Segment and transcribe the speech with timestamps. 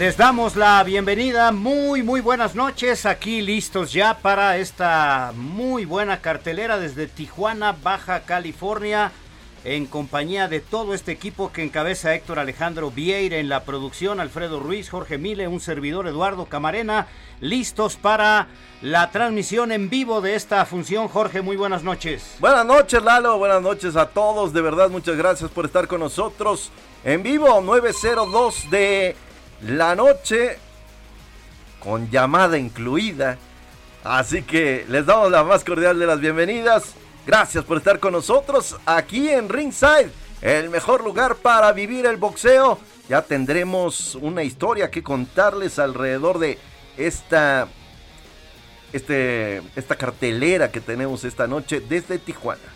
[0.00, 6.22] Les damos la bienvenida, muy muy buenas noches, aquí listos ya para esta muy buena
[6.22, 9.12] cartelera desde Tijuana, Baja California,
[9.62, 14.58] en compañía de todo este equipo que encabeza Héctor Alejandro Vieira en la producción, Alfredo
[14.58, 17.06] Ruiz, Jorge Mile, un servidor Eduardo Camarena,
[17.42, 18.48] listos para
[18.80, 21.08] la transmisión en vivo de esta función.
[21.08, 22.36] Jorge, muy buenas noches.
[22.40, 26.70] Buenas noches, Lalo, buenas noches a todos, de verdad muchas gracias por estar con nosotros.
[27.04, 29.14] En vivo 902 de
[29.62, 30.58] la noche
[31.80, 33.38] con llamada incluida.
[34.04, 36.94] Así que les damos la más cordial de las bienvenidas.
[37.26, 40.10] Gracias por estar con nosotros aquí en Ringside,
[40.40, 42.78] el mejor lugar para vivir el boxeo.
[43.08, 46.58] Ya tendremos una historia que contarles alrededor de
[46.96, 47.68] esta,
[48.92, 52.69] este, esta cartelera que tenemos esta noche desde Tijuana.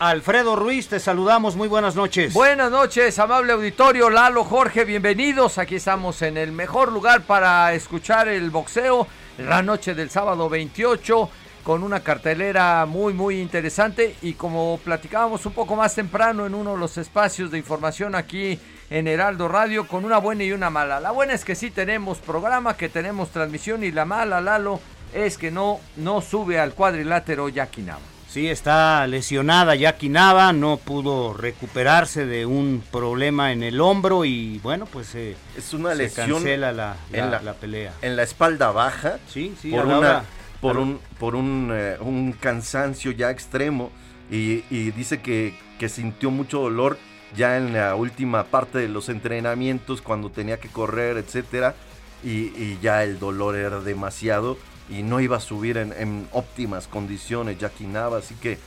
[0.00, 2.32] Alfredo Ruiz, te saludamos, muy buenas noches.
[2.32, 5.58] Buenas noches, amable auditorio, Lalo, Jorge, bienvenidos.
[5.58, 9.06] Aquí estamos en el mejor lugar para escuchar el boxeo,
[9.36, 11.28] la noche del sábado 28,
[11.62, 14.16] con una cartelera muy, muy interesante.
[14.22, 18.58] Y como platicábamos un poco más temprano en uno de los espacios de información aquí
[18.88, 20.98] en Heraldo Radio, con una buena y una mala.
[20.98, 24.80] La buena es que sí tenemos programa, que tenemos transmisión, y la mala, Lalo,
[25.12, 28.00] es que no, no sube al cuadrilátero Yakinaba.
[28.32, 34.60] Sí, está lesionada Jackie Nava, no pudo recuperarse de un problema en el hombro y
[34.62, 37.92] bueno, pues eh, Es una se lesión cancela la, en la- pelea.
[38.02, 39.18] en la espalda baja.
[39.28, 40.24] Sí, sí, por, una- hora-
[40.60, 43.90] por, un, por un, eh, un cansancio ya extremo
[44.30, 46.98] y, y dice que, que sintió mucho dolor
[47.36, 51.74] ya en la última parte de los entrenamientos cuando tenía que correr, etcétera
[52.22, 54.56] y, y ya el dolor era demasiado
[54.90, 58.58] y no iba a subir en, en óptimas condiciones Jackie Nava, así que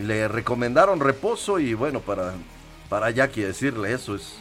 [0.00, 2.32] le recomendaron reposo y bueno, para,
[2.88, 4.38] para Jackie decirle eso es,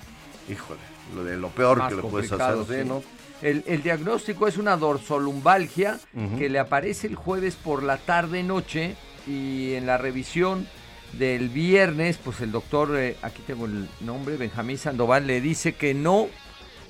[0.50, 0.80] híjole,
[1.16, 2.88] lo, de lo peor Más que le puedes hacer, ¿sí, sí.
[2.88, 3.04] ¿no?
[3.42, 6.00] El, el diagnóstico es una dorsolumbalgia
[6.38, 8.96] que le aparece el jueves por la tarde-noche
[9.28, 10.66] y en la revisión
[11.12, 15.94] del viernes, pues el doctor, eh, aquí tengo el nombre, Benjamín Sandoval, le dice que
[15.94, 16.30] no,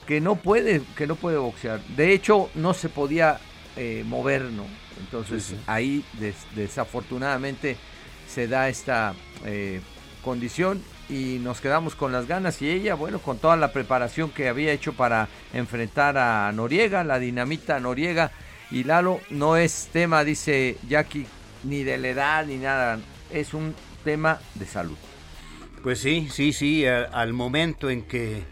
[0.05, 1.81] que no puede, que no puede boxear.
[1.97, 3.39] De hecho, no se podía
[3.75, 4.65] eh, mover, ¿no?
[4.99, 6.03] Entonces ahí
[6.55, 7.77] desafortunadamente
[8.27, 9.15] se da esta
[9.45, 9.81] eh,
[10.23, 14.47] condición y nos quedamos con las ganas y ella, bueno, con toda la preparación que
[14.47, 18.31] había hecho para enfrentar a Noriega, la dinamita Noriega
[18.71, 21.25] y Lalo, no es tema, dice Jackie,
[21.63, 22.99] ni de la edad ni nada,
[23.31, 24.97] es un tema de salud.
[25.81, 28.43] Pues sí, sí, sí, al momento en que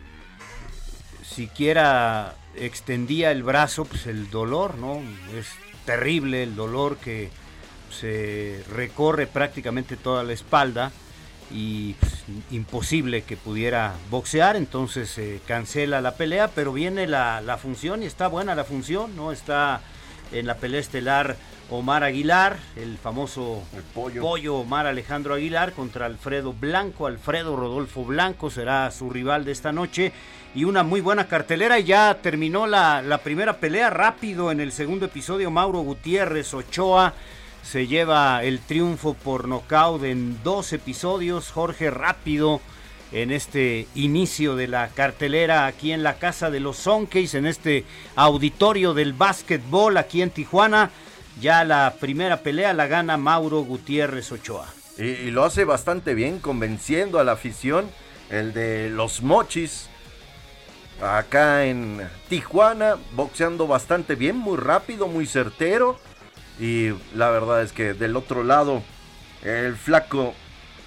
[1.24, 5.02] siquiera extendía el brazo, pues el dolor, ¿no?
[5.38, 5.48] Es
[5.86, 7.30] terrible el dolor que
[7.92, 10.92] se recorre prácticamente toda la espalda
[11.50, 17.58] y pues, imposible que pudiera boxear, entonces se cancela la pelea, pero viene la, la,
[17.58, 19.32] función y está buena la función, ¿no?
[19.32, 19.82] Está
[20.32, 21.36] en la pelea estelar
[21.72, 23.64] Omar Aguilar, el famoso
[23.96, 24.22] pollo.
[24.22, 24.56] pollo.
[24.58, 30.12] Omar Alejandro Aguilar contra Alfredo Blanco, Alfredo Rodolfo Blanco será su rival de esta noche
[30.54, 31.80] y una muy buena cartelera.
[31.80, 35.50] Ya terminó la, la primera pelea rápido en el segundo episodio.
[35.50, 37.14] Mauro Gutiérrez Ochoa
[37.64, 41.52] se lleva el triunfo por nocaut en dos episodios.
[41.52, 42.60] Jorge Rápido
[43.14, 47.86] en este inicio de la cartelera aquí en la casa de los Sonkeys, en este
[48.18, 50.92] auditorio del básquetbol aquí en Tijuana.
[51.40, 54.68] Ya la primera pelea la gana Mauro Gutiérrez Ochoa.
[54.98, 57.90] Y, y lo hace bastante bien, convenciendo a la afición.
[58.30, 59.90] El de los mochis,
[61.02, 65.98] acá en Tijuana, boxeando bastante bien, muy rápido, muy certero.
[66.60, 68.84] Y la verdad es que del otro lado,
[69.44, 70.34] el flaco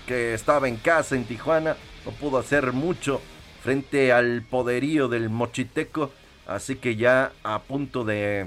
[0.06, 3.20] que estaba en casa en Tijuana no pudo hacer mucho
[3.62, 6.12] frente al poderío del mochiteco.
[6.46, 8.46] Así que ya a punto de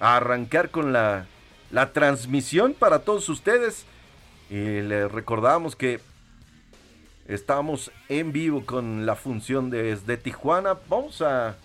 [0.00, 1.26] arrancar con la,
[1.74, 3.84] la transmisión para todos ustedes.
[4.48, 6.00] Y les recordamos que
[7.26, 10.76] Estamos en vivo con la función desde Tijuana.
[10.90, 11.56] Vamos a,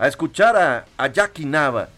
[0.00, 1.90] escuchar a, a Jackie Nava,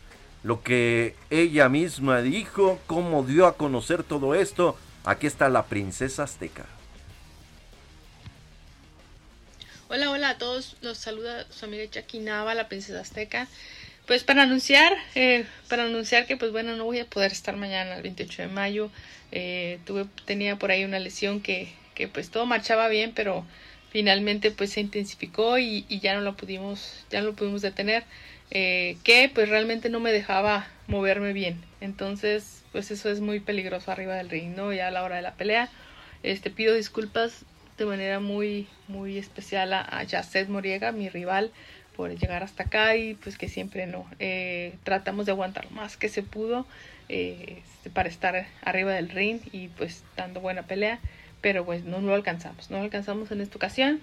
[0.43, 4.77] lo que ella misma dijo, cómo dio a conocer todo esto.
[5.05, 6.67] Aquí está la princesa azteca.
[9.89, 10.77] Hola, hola a todos.
[10.83, 13.49] Los saluda su amiga Jackie Nava, la princesa azteca.
[14.09, 17.95] Pues para anunciar, eh, para anunciar que pues bueno, no voy a poder estar mañana
[17.95, 18.91] el 28 de mayo.
[19.33, 23.45] Eh, tuve, tenía por ahí una lesión que, que pues todo marchaba bien, pero
[23.91, 28.05] finalmente pues se intensificó y, ya no lo pudimos, ya no lo pudimos detener,
[28.51, 31.63] eh, que pues realmente no me dejaba moverme bien.
[31.83, 34.73] Entonces, pues eso es muy peligroso arriba del ring, ¿no?
[34.73, 35.69] Ya a la hora de la pelea.
[36.23, 37.45] Este pido disculpas
[37.77, 41.53] de manera muy, muy especial a, a Yacet Moriega, mi rival,
[41.99, 44.06] por llegar hasta acá y pues que siempre no.
[44.21, 46.65] Eh, tratamos de aguantar más que se pudo
[47.09, 47.61] eh,
[47.93, 51.00] para estar arriba del ring y pues dando buena pelea
[51.41, 54.00] pero pues no lo alcanzamos, no lo alcanzamos en esta ocasión.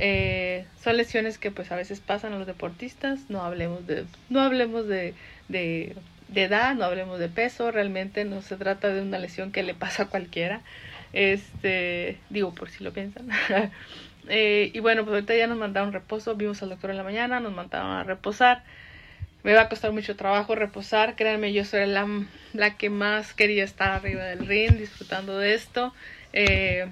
[0.00, 4.40] Eh, son lesiones que pues a veces pasan a los deportistas, no hablemos de, no
[4.40, 5.14] hablemos de,
[5.48, 5.96] de,
[6.34, 10.04] edad, no hablemos de peso, realmente no se trata de una lesión que le pasa
[10.04, 10.60] a cualquiera,
[11.12, 13.28] este, digo por si lo piensan.
[14.28, 17.40] eh, y bueno, pues ahorita ya nos mandaron reposo, vimos al doctor en la mañana,
[17.40, 18.64] nos mandaron a reposar.
[19.44, 22.06] Me va a costar mucho trabajo reposar, créanme, yo soy la,
[22.52, 25.94] la que más quería estar arriba del ring disfrutando de esto.
[26.32, 26.88] Eh,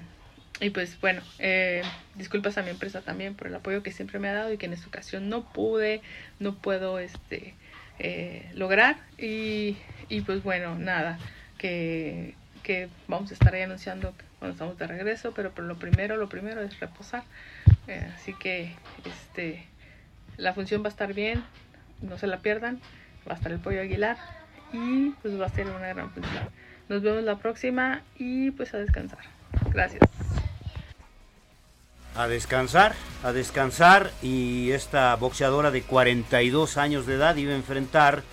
[0.59, 1.83] y pues bueno, eh,
[2.15, 4.65] disculpas a mi empresa también por el apoyo que siempre me ha dado y que
[4.65, 6.01] en esta ocasión no pude,
[6.39, 7.53] no puedo este,
[8.55, 8.97] lograr.
[9.17, 9.77] Y,
[10.09, 11.19] y, pues bueno, nada,
[11.57, 12.35] que,
[12.67, 16.27] que, vamos a estar ahí anunciando cuando estamos de regreso, pero, pero lo primero, lo
[16.27, 17.23] primero es reposar.
[18.13, 18.73] así que
[19.05, 19.65] este,
[20.35, 21.45] la función va a estar bien,
[22.01, 22.81] no se la pierdan,
[23.25, 24.17] va a estar el pollo Aguilar
[24.73, 26.49] y pues va a ser una gran función.
[26.89, 29.19] Nos vemos la próxima y pues a descansar.
[29.71, 30.01] Gracias.
[32.15, 38.23] A descansar, a descansar y esta boxeadora de 42 años de edad iba a enfrentar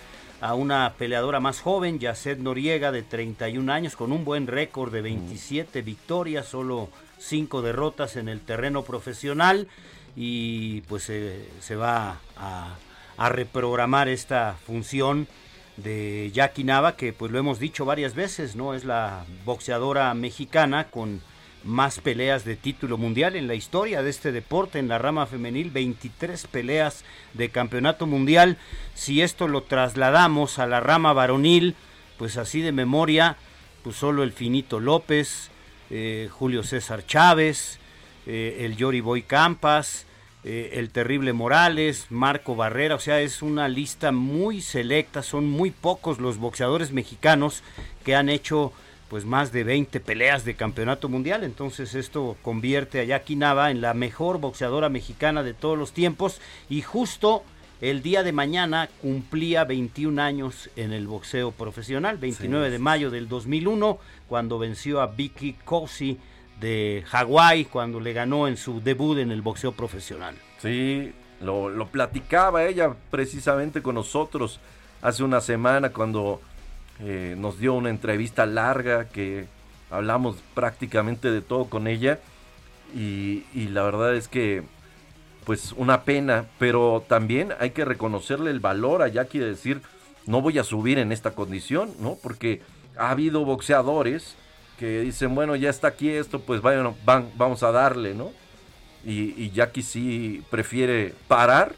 [0.45, 5.01] a una peleadora más joven, Yacet Noriega, de 31 años, con un buen récord de
[5.01, 9.69] 27 victorias, solo 5 derrotas en el terreno profesional
[10.15, 12.77] y pues eh, se va a,
[13.17, 15.29] a reprogramar esta función
[15.79, 18.75] de Jackie Nava, que pues lo hemos dicho varias veces, ¿no?
[18.75, 21.23] Es la boxeadora mexicana con
[21.65, 25.71] más peleas de título mundial en la historia de este deporte en la rama femenil,
[25.71, 28.59] 23 peleas de campeonato mundial.
[28.95, 31.75] Si esto lo trasladamos a la rama varonil,
[32.19, 33.37] pues así de memoria,
[33.83, 35.51] pues solo el Finito López,
[35.91, 37.79] eh, Julio César Chávez,
[38.27, 40.07] eh, el Yori Boy Campas,
[40.45, 45.71] eh, el terrible Morales, Marco Barrera, o sea, es una lista muy selecta, son muy
[45.71, 47.63] pocos los boxeadores mexicanos
[48.05, 48.73] que han hecho
[49.09, 53.81] pues más de 20 peleas de campeonato mundial, entonces esto convierte a Jackie Nava en
[53.81, 56.41] la mejor boxeadora mexicana de todos los tiempos.
[56.69, 57.45] Y justo
[57.81, 63.29] el día de mañana cumplía 21 años en el boxeo profesional, 29 de mayo del
[63.29, 66.19] 2001, cuando venció a Vicky Cosi
[66.61, 70.35] de Hawái, cuando le ganó en su debut en el boxeo profesional.
[70.59, 74.61] Sí, lo, lo platicaba ella precisamente con nosotros
[75.03, 76.41] hace una semana cuando
[77.01, 79.47] eh, nos dio una entrevista larga que
[79.91, 82.21] hablamos prácticamente de todo con ella
[82.95, 84.63] y, la verdad es que
[85.45, 89.83] pues una pena, pero también hay que reconocerle el valor a Jackie de decir
[90.27, 92.17] no voy a subir en esta condición, ¿no?
[92.23, 92.63] Porque
[92.97, 94.37] ha habido boxeadores
[94.79, 98.31] que dicen, bueno, ya está aquí esto, pues vayan, van, vamos a darle, ¿no?
[99.05, 101.75] Y, y Jackie sí prefiere parar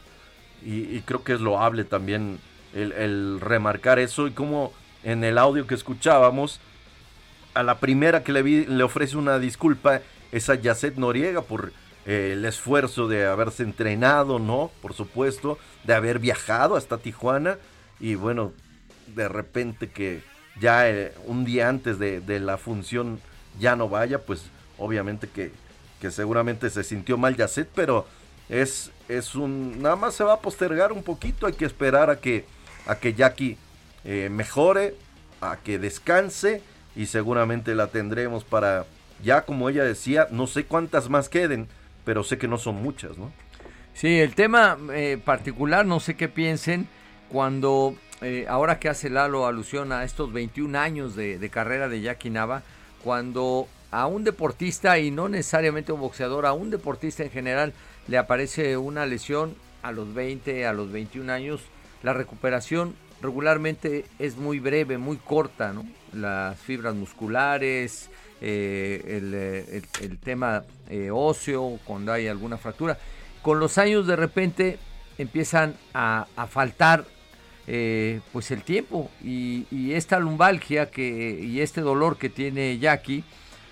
[0.65, 2.39] y, creo que es loable también
[2.75, 4.73] el, el remarcar eso y como
[5.07, 6.61] en el audio que escuchábamos,
[7.55, 10.59] a la primera que le, vi, le ofrece una disculpa es a
[10.97, 11.73] Noriega por
[12.07, 14.73] eh, el esfuerzo de haberse entrenado, ¿no?
[14.83, 17.57] Por supuesto, de haber viajado hasta Tijuana
[18.01, 18.53] y bueno,
[19.15, 20.23] de repente que
[20.61, 23.21] ya eh, un día antes de, de, la función
[23.61, 24.43] ya no vaya, pues
[24.77, 25.53] obviamente que,
[26.01, 28.09] que seguramente se sintió mal Yacet, pero
[28.49, 29.81] es, es un...
[29.81, 32.45] Nada más se va a postergar un poquito, hay que esperar a que,
[32.89, 33.57] a que Jackie
[34.07, 34.95] eh, mejore,
[35.41, 36.63] a que descanse
[36.95, 38.87] y seguramente la tendremos para,
[39.23, 41.67] ya como ella decía, no sé cuántas más queden,
[42.05, 43.33] pero sé que no son muchas, ¿no?
[43.95, 46.87] Sí, el tema eh, particular, no sé qué piensen,
[47.31, 52.01] cuando eh, ahora que hace Lalo alusión a estos 21 años de, de, carrera de
[52.01, 52.63] Jackie Nava,
[53.03, 57.73] cuando a un deportista, y no necesariamente un boxeador, a un deportista en general
[58.07, 61.63] le aparece una lesión a los 20, a los 21 años,
[62.03, 65.75] la recuperación regularmente es muy breve, muy corta.
[66.13, 69.35] Las fibras musculares, eh, el,
[70.03, 72.99] el, tema eh, óseo, cuando hay alguna fractura.
[73.43, 74.79] Con los años de repente
[75.19, 77.05] empiezan a, faltar
[77.67, 83.25] eh, pues el tiempo y, esta lumbalgia que, y este dolor que tiene Jackie,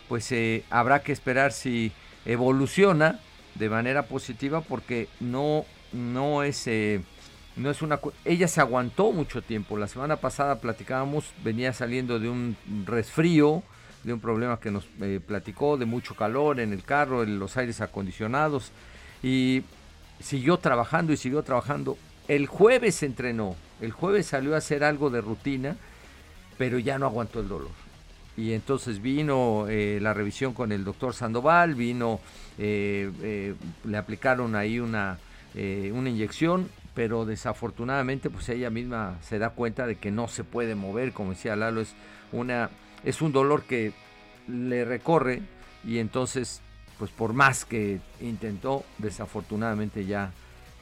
[0.08, 1.92] pues eh, habrá que esperar si
[2.24, 3.20] evoluciona
[3.54, 7.00] de manera positiva porque no, no es eh,
[7.56, 9.76] no es una ella se aguantó mucho tiempo.
[9.76, 13.62] La semana pasada platicábamos venía saliendo de un resfrío
[14.02, 17.56] de un problema que nos eh, platicó de mucho calor en el carro en los
[17.56, 18.70] aires acondicionados
[19.22, 19.62] y
[20.20, 21.96] siguió trabajando y siguió trabajando.
[22.28, 25.76] El jueves entrenó el jueves salió a hacer algo de rutina
[26.58, 27.70] pero ya no aguantó el dolor.
[28.36, 32.20] Y entonces vino eh, la revisión con el doctor Sandoval vino
[32.58, 35.18] eh, le aplicaron ahí una
[35.92, 40.74] una inyección pero desafortunadamente pues ella misma se da cuenta de que no se puede
[40.74, 41.94] mover, como decía Lalo, es
[42.32, 42.70] una
[43.04, 43.92] es un dolor que
[44.48, 45.42] le recorre
[45.84, 46.60] y entonces
[46.98, 50.32] pues por más que intentó, desafortunadamente ya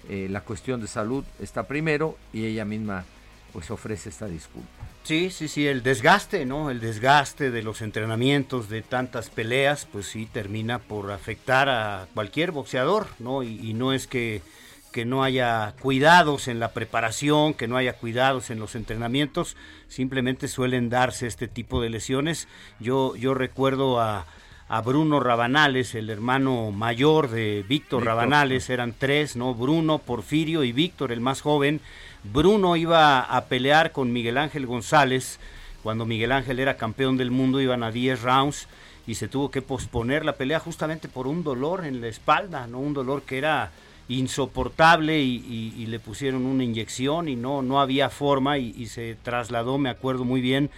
[0.09, 3.05] eh, la cuestión de salud está primero y ella misma
[3.53, 4.69] pues ofrece esta disculpa.
[5.05, 6.71] Sí, sí, sí, el desgaste, ¿no?
[6.71, 12.53] El desgaste de los entrenamientos, de tantas peleas, pues sí termina por afectar a cualquier
[12.53, 13.43] boxeador, ¿no?
[13.43, 14.43] Y, y no es que
[14.93, 19.57] que no haya cuidados en la preparación, que no haya cuidados en los entrenamientos,
[19.89, 22.47] simplemente suelen darse este tipo de lesiones.
[22.79, 24.27] Yo, yo recuerdo a,
[24.69, 29.55] a Bruno Rabanales, el hermano mayor de Víctor Rabanales, eran tres, ¿no?
[29.55, 31.81] Bruno, Porfirio y Víctor, el más joven.
[32.23, 35.41] Bruno iba a pelear con Miguel Ángel González,
[35.83, 38.69] cuando Miguel Ángel era campeón del mundo, iban a 10 rounds
[39.07, 42.79] y se tuvo que posponer la pelea justamente por un dolor en la espalda, ¿no?
[42.79, 43.73] Un dolor que era
[44.09, 49.79] insoportable y, le pusieron una inyección y no, no había forma y, y, se trasladó,
[49.79, 50.71] me acuerdo muy bien,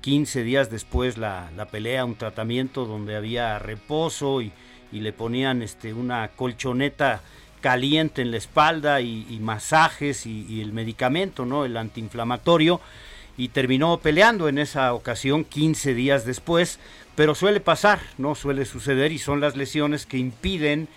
[0.00, 4.52] 15 días después la, la pelea, un tratamiento donde había reposo y,
[4.90, 7.20] le ponían este, una colchoneta
[7.60, 11.66] caliente en la espalda y, masajes y, el medicamento, ¿no?
[11.66, 12.80] el antiinflamatorio
[13.36, 16.80] y terminó peleando en esa ocasión 15 días después,
[17.14, 20.88] pero suele pasar, no suele suceder y son las lesiones que impiden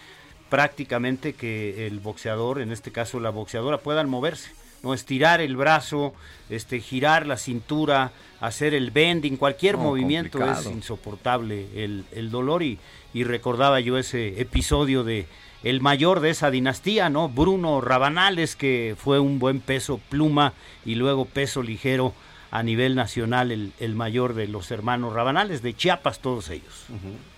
[0.52, 4.52] prácticamente que el boxeador, en este caso la boxeadora, puedan moverse,
[4.84, 6.14] no estirar el brazo,
[6.50, 10.70] este girar la cintura, hacer el bending, cualquier no, movimiento complicado.
[10.70, 12.80] es insoportable el, el dolor y,
[13.14, 15.26] y, recordaba yo ese episodio de
[15.64, 17.30] el mayor de esa dinastía, ¿no?
[17.30, 20.52] Bruno Rabanales, que fue un buen peso pluma
[20.84, 22.14] y luego peso ligero
[22.50, 26.88] a nivel nacional, el, el mayor de los hermanos Rabanales, de Chiapas todos ellos.
[26.90, 27.31] Uh -huh.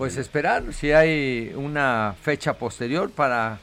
[0.00, 3.58] Pues esperar si hay una fecha posterior para,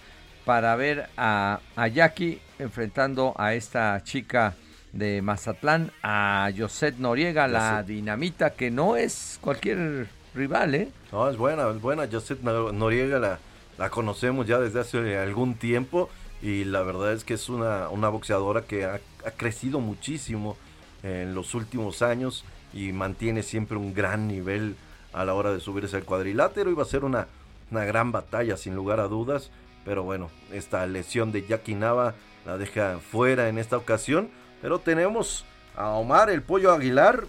[0.46, 4.53] para ver a, a Jackie enfrentando a esta chica
[4.94, 10.91] de Mazatlán, a Josette Noriega, la dinamita, que no es cualquier rival, ¿eh?
[11.12, 12.08] No, es buena, es buena.
[12.08, 13.39] Josette Noriega la,
[13.79, 16.08] la conocemos ya desde hace algún tiempo
[16.44, 20.56] y la verdad es que es una, una boxeadora que ha, ha crecido muchísimo
[21.01, 24.75] en los últimos años y mantiene siempre un gran nivel
[25.14, 26.70] a la hora de subirse al cuadrilátero.
[26.70, 27.28] Iba a ser una,
[27.72, 29.52] una gran batalla sin lugar a dudas,
[29.86, 34.30] pero bueno, esta lesión de Jackie Nava la deja fuera en esta ocasión.
[34.62, 35.46] Pero tenemos
[35.76, 37.26] a Omar el Pollo Aguilar,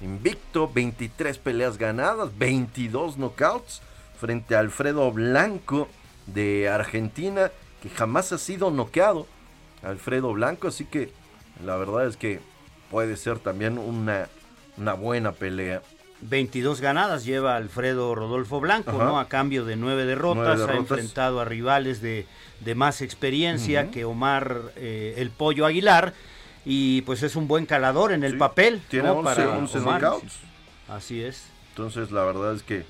[0.00, 3.80] invicto, 23 peleas ganadas, 22 knockouts,
[4.18, 5.88] frente a Alfredo Blanco
[6.26, 7.50] de Argentina,
[7.82, 9.26] que jamás ha sido noqueado.
[9.82, 11.12] Alfredo Blanco, así que
[11.64, 12.40] la verdad es que
[12.90, 14.28] puede ser también una,
[14.76, 15.82] una buena pelea.
[16.22, 19.04] 22 ganadas lleva Alfredo Rodolfo Blanco, Ajá.
[19.04, 19.18] ¿no?
[19.18, 22.26] A cambio de nueve derrotas, ha enfrentado a rivales de,
[22.60, 26.14] de más experiencia que Omar eh, el Pollo Aguilar
[26.64, 28.80] y pues es un buen calador en el Sí, papel.
[28.88, 29.14] Tiene ¿no?
[29.14, 30.00] 11, Para 11 Omar.
[30.00, 30.38] knockouts.
[30.88, 31.44] Así es.
[31.70, 32.84] Entonces la verdad es que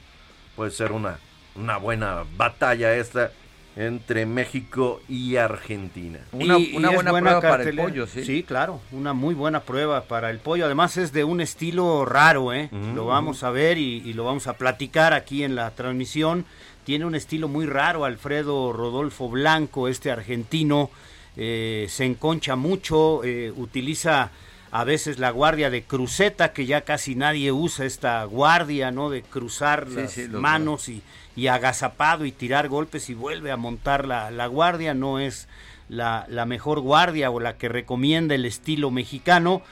[0.57, 1.19] puede ser una,
[1.55, 3.33] una buena batalla esta
[3.76, 6.19] entre México y Argentina.
[6.33, 8.25] Una, Y- una y es buena, buena prueba para el pollo, sí.
[8.25, 10.67] Sí, claro, una muy buena prueba para el pollo.
[10.67, 12.69] Además es de un estilo raro, ¿eh?
[12.71, 12.95] Mm.
[12.95, 16.45] Lo vamos a ver y, y lo vamos a platicar aquí en la transmisión.
[16.85, 20.91] Tiene un estilo muy raro, Alfredo Rodolfo Blanco, este argentino.
[21.35, 24.31] eh, se enconcha mucho, eh, utiliza
[24.71, 29.09] a veces la guardia de cruceta, que ya casi nadie usa esta guardia, ¿no?
[29.09, 31.00] De cruzar Sí, las sí, manos y,
[31.37, 34.95] y agazapado y tirar golpes y vuelve a montar la, la guardia.
[34.95, 35.49] No es
[35.89, 39.62] la, la mejor guardia o la que recomienda el estilo mexicano.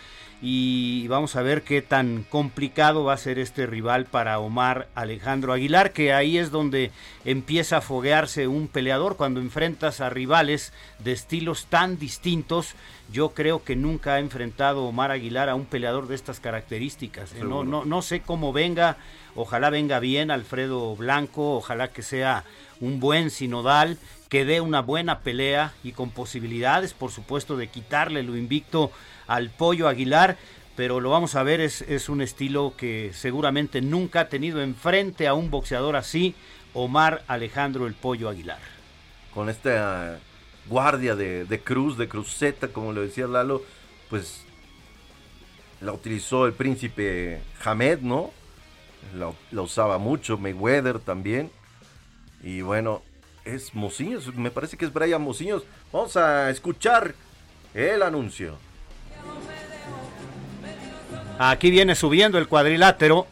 [0.43, 5.53] Y vamos a ver qué tan complicado va a ser este rival para Omar Alejandro
[5.53, 6.93] Aguilar, que ahí es donde
[7.27, 12.75] empieza a foguearse un peleador cuando enfrentas a rivales de estilos tan distintos.
[13.13, 17.35] Yo creo que nunca ha enfrentado Omar Aguilar a un peleador de estas características.
[17.35, 17.45] ¿eh?
[17.45, 18.97] No, no, no sé cómo venga,
[19.35, 22.45] ojalá venga bien Alfredo Blanco, ojalá que sea
[22.81, 23.99] un buen sinodal,
[24.31, 28.91] que dé una buena pelea y con posibilidades, por supuesto, de quitarle lo invicto
[29.31, 30.37] al Pollo Aguilar,
[30.75, 35.35] pero lo vamos a ver, es, un estilo que seguramente nunca ha tenido enfrente a
[35.35, 36.35] un boxeador así,
[36.75, 38.59] Omar Alejandro el Pollo Aguilar.
[39.33, 40.19] Con esta
[40.67, 43.63] guardia de, cruz, de cruceta, como lo decía Lalo,
[44.09, 44.43] pues
[45.81, 48.33] la utilizó el príncipe Hamed, ¿no?
[49.17, 51.53] La, usaba mucho, Mayweather también.
[52.43, 53.03] Y bueno,
[53.45, 55.63] es Mociños, me parece que es Brian Mociños.
[55.93, 57.15] Vamos a escuchar
[57.75, 58.59] el anuncio.
[61.43, 63.27] Aquí viene subiendo el cuadrilátero.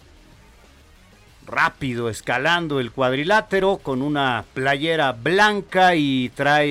[1.47, 6.68] Rápido, escalando el cuadrilátero con una playera blanca y trae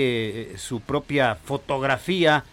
[0.53, 2.43] eh, su propia fotografía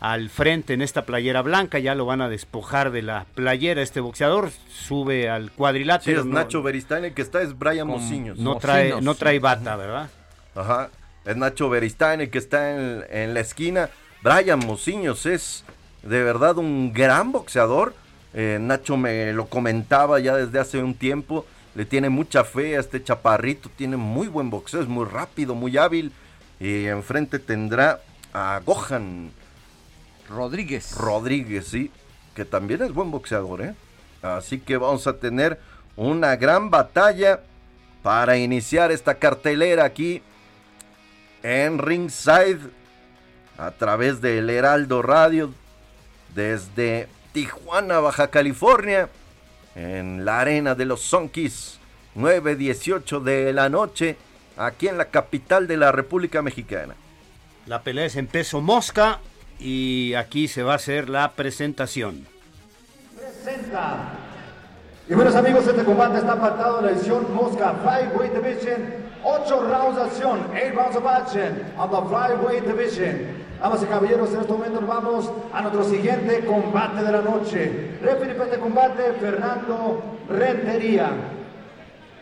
[0.00, 1.78] al frente en esta playera blanca.
[1.78, 3.80] Ya lo van a despojar de la playera.
[3.82, 6.20] Este boxeador sube al Sí, cuadrilátero.
[6.20, 8.38] es no- Nacho Beristain, el que está es Brian Con- Mociños.
[8.38, 10.08] no trae, no trae bata, ¿verdad?
[10.54, 10.90] Ajá.
[11.26, 13.90] Es Nacho Beristain el que está en, en la esquina.
[14.22, 15.64] Brian Mociños es
[16.02, 17.94] de verdad un gran boxeador.
[18.34, 21.46] Eh, Nacho me lo comentaba ya desde hace un tiempo.
[21.74, 23.70] Le tiene mucha fe a este chaparrito.
[23.76, 24.82] Tiene muy buen boxeo.
[24.82, 26.12] Es muy rápido, muy hábil.
[26.60, 28.00] Y enfrente tendrá
[28.32, 29.30] a Gohan
[30.28, 30.94] Rodríguez.
[30.96, 31.90] Rodríguez, sí.
[32.34, 33.74] Que también es buen boxeador, ¿eh?
[34.22, 35.60] Así que vamos a tener
[35.96, 37.40] una gran batalla
[38.02, 40.22] para iniciar esta cartelera aquí
[41.42, 42.60] en Ringside
[43.56, 45.52] a través del Heraldo Radio
[46.34, 47.08] desde
[47.38, 49.08] Tijuana, Baja California,
[49.76, 51.78] en la arena de los Sonkis,
[52.16, 54.16] 9.18 de la noche,
[54.56, 56.96] aquí en la capital de la República Mexicana.
[57.66, 59.20] La pelea es en peso mosca
[59.60, 62.26] y aquí se va a hacer la presentación.
[63.16, 64.14] presenta.
[65.08, 69.07] Y buenos amigos, este combate está apartado en la edición Mosca Flyweight Division.
[69.24, 73.38] 8 rounds de acción, 8 rounds of action on the Flyweight Division.
[73.60, 77.98] Damas y caballeros, en este momento nos vamos a nuestro siguiente combate de la noche.
[78.00, 81.10] Referee para este combate, Fernando Rentería.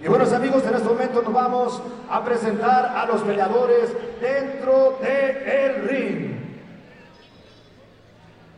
[0.03, 5.89] Y buenos amigos, en este momento nos vamos a presentar a los peleadores dentro del
[5.89, 6.46] ring.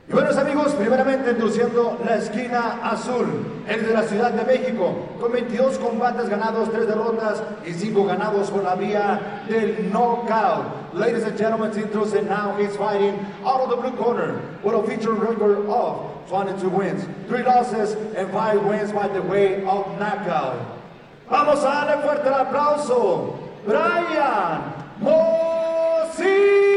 [0.09, 3.27] Y buenos amigos, primeramente introduciendo la esquina azul,
[3.68, 8.51] el de la Ciudad de México, con 22 combates ganados, 3 derrotas y 5 ganados
[8.51, 10.94] por la vía del knockout.
[10.94, 15.12] Ladies and gentlemen, introducing now he's fighting out of the blue corner with a feature
[15.12, 20.57] record of 22 wins, 3 losses and 5 wins by the way of knockout.
[21.29, 26.67] Vamos a darle fuerte el aplauso, Brian Mocinos.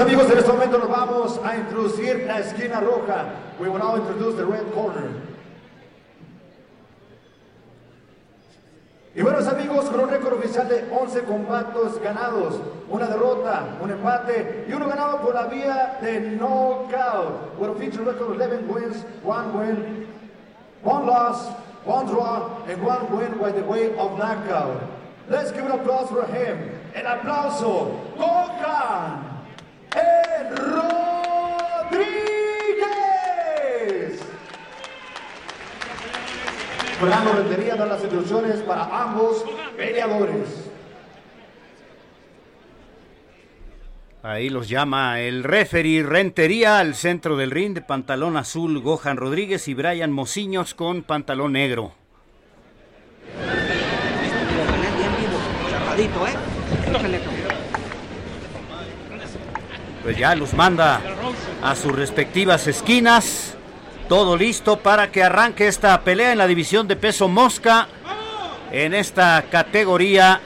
[0.00, 3.26] amigos, en este momento nos vamos a introducir la esquina roja.
[3.58, 5.10] We will now introduce the red corner.
[9.14, 12.54] Y buenos amigos, con un récord oficial de 11 combates ganados,
[12.88, 17.58] una derrota, un empate y uno ganado por la vía de knockout.
[17.58, 20.06] With a feature record of 11 wins, one win,
[20.82, 21.48] one loss,
[21.84, 24.80] one draw, and one win by the way of knockout.
[25.28, 26.70] Let's give an applause for him.
[26.94, 29.29] El aplauso, Gokan
[29.94, 31.00] en Rodríguez.
[36.98, 39.44] Fernando Rentería da las instrucciones para ambos
[39.76, 40.70] peleadores.
[44.22, 49.66] Ahí los llama el referee Rentería al centro del ring de pantalón azul Gohan Rodríguez
[49.66, 51.94] y Brian Mociños con pantalón negro.
[60.02, 61.00] Pues ya los manda
[61.62, 63.54] a sus respectivas esquinas.
[64.08, 67.86] Todo listo para que arranque esta pelea en la división de peso mosca.
[68.72, 70.40] En esta categoría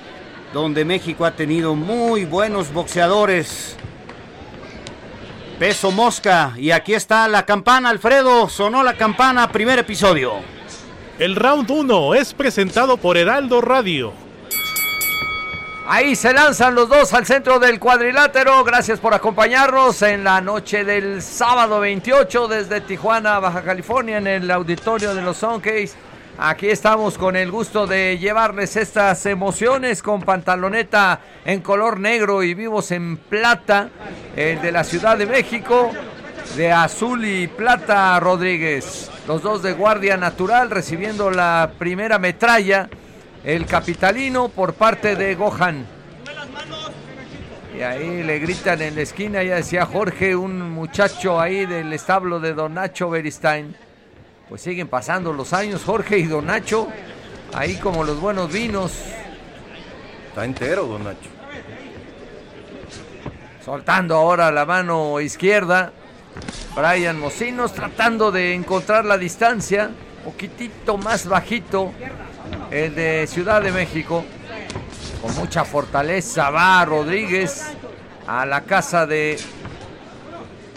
[0.53, 3.77] donde México ha tenido muy buenos boxeadores.
[5.59, 6.53] Peso mosca.
[6.57, 8.49] Y aquí está la campana, Alfredo.
[8.49, 10.35] Sonó la campana, primer episodio.
[11.19, 14.24] El round 1 es presentado por Heraldo Radio.
[15.87, 18.65] Ahí se lanzan los dos al centro del cuadrilátero.
[18.65, 24.51] Gracias por acompañarnos en la noche del sábado 28 desde Tijuana, Baja California, en el
[24.51, 25.93] auditorio de los Suncase.
[26.39, 32.55] Aquí estamos con el gusto de llevarles estas emociones con pantaloneta en color negro y
[32.55, 33.91] vivos en plata,
[34.35, 35.93] el de la Ciudad de México,
[36.57, 39.11] de azul y plata Rodríguez.
[39.29, 42.89] Los dos de Guardia Natural recibiendo la primera metralla
[43.45, 45.87] el capitalino por parte de Gohan.
[47.77, 52.41] Y ahí le gritan en la esquina, ya decía Jorge, un muchacho ahí del establo
[52.41, 53.77] de Don Nacho Beristain.
[54.49, 56.89] Pues siguen pasando los años, Jorge y Don Nacho,
[57.53, 58.93] ahí como los buenos vinos.
[60.29, 61.31] Está entero, Don Nacho.
[63.65, 65.93] Soltando ahora la mano izquierda.
[66.77, 69.91] Brian Mocinos tratando de encontrar la distancia,
[70.25, 71.93] poquitito más bajito
[72.75, 74.25] el de Ciudad de México.
[75.23, 77.63] Con mucha fortaleza va Rodríguez
[78.27, 79.39] a la casa de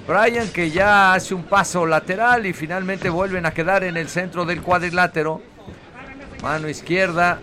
[0.08, 4.46] Brian que ya hace un paso lateral y finalmente vuelven a quedar en el centro
[4.46, 5.42] del cuadrilátero.
[6.44, 7.40] Mano izquierda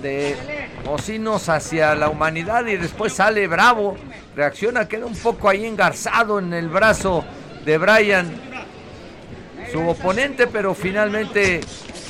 [0.00, 0.36] de
[0.84, 3.96] Mocinos hacia la humanidad y después sale Bravo.
[4.36, 7.24] Reacciona, queda un poco ahí engarzado en el brazo
[7.64, 8.30] de Brian,
[9.72, 11.60] su oponente, pero finalmente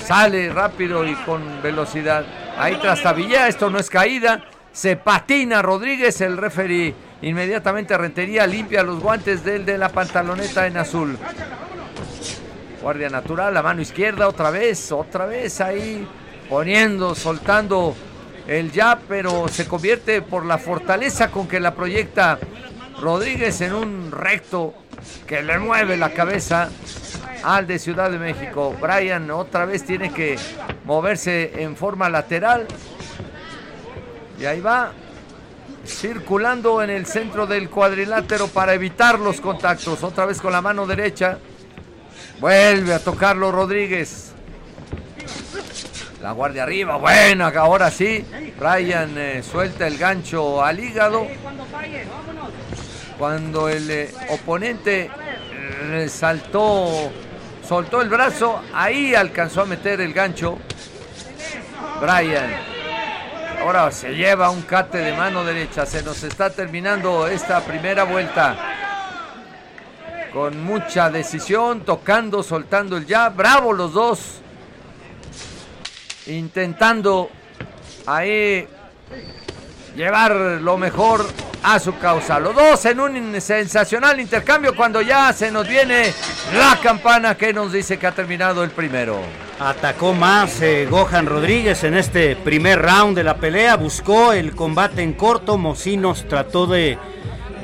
[0.06, 2.24] sale rápido y con velocidad.
[2.58, 4.44] Ahí trastabilla, esto no es caída.
[4.72, 10.76] Se patina Rodríguez, el referee inmediatamente Rentería limpia los guantes del de la pantaloneta en
[10.76, 11.18] azul.
[12.82, 16.06] Guardia natural, la mano izquierda otra vez, otra vez ahí
[16.48, 17.96] poniendo, soltando
[18.46, 22.38] el jab, pero se convierte por la fortaleza con que la proyecta
[23.00, 24.72] Rodríguez en un recto
[25.26, 26.68] que le mueve la cabeza
[27.42, 28.74] al de Ciudad de México.
[28.80, 30.36] Brian otra vez tiene que
[30.84, 32.66] moverse en forma lateral.
[34.38, 34.92] Y ahí va,
[35.86, 40.02] circulando en el centro del cuadrilátero para evitar los contactos.
[40.02, 41.38] Otra vez con la mano derecha.
[42.40, 44.32] Vuelve a tocarlo Rodríguez.
[46.22, 48.24] La guardia arriba, buena, ahora sí.
[48.58, 51.26] Brian eh, suelta el gancho al hígado.
[53.18, 55.10] Cuando el eh, oponente
[55.88, 57.10] resaltó
[57.66, 60.58] soltó el brazo, ahí alcanzó a meter el gancho.
[62.00, 62.50] Brian.
[63.60, 65.86] Ahora se lleva un cate de mano derecha.
[65.86, 68.56] Se nos está terminando esta primera vuelta.
[70.32, 73.30] Con mucha decisión, tocando, soltando el ya.
[73.30, 74.40] Bravo los dos.
[76.26, 77.30] Intentando
[78.06, 78.68] ahí
[79.96, 81.26] llevar lo mejor
[81.62, 82.38] a su causa.
[82.38, 86.12] Los dos en un sensacional intercambio cuando ya se nos viene
[86.56, 89.18] la campana que nos dice que ha terminado el primero.
[89.58, 95.02] Atacó más eh, Gohan Rodríguez en este primer round de la pelea, buscó el combate
[95.02, 96.98] en corto, Mocinos trató de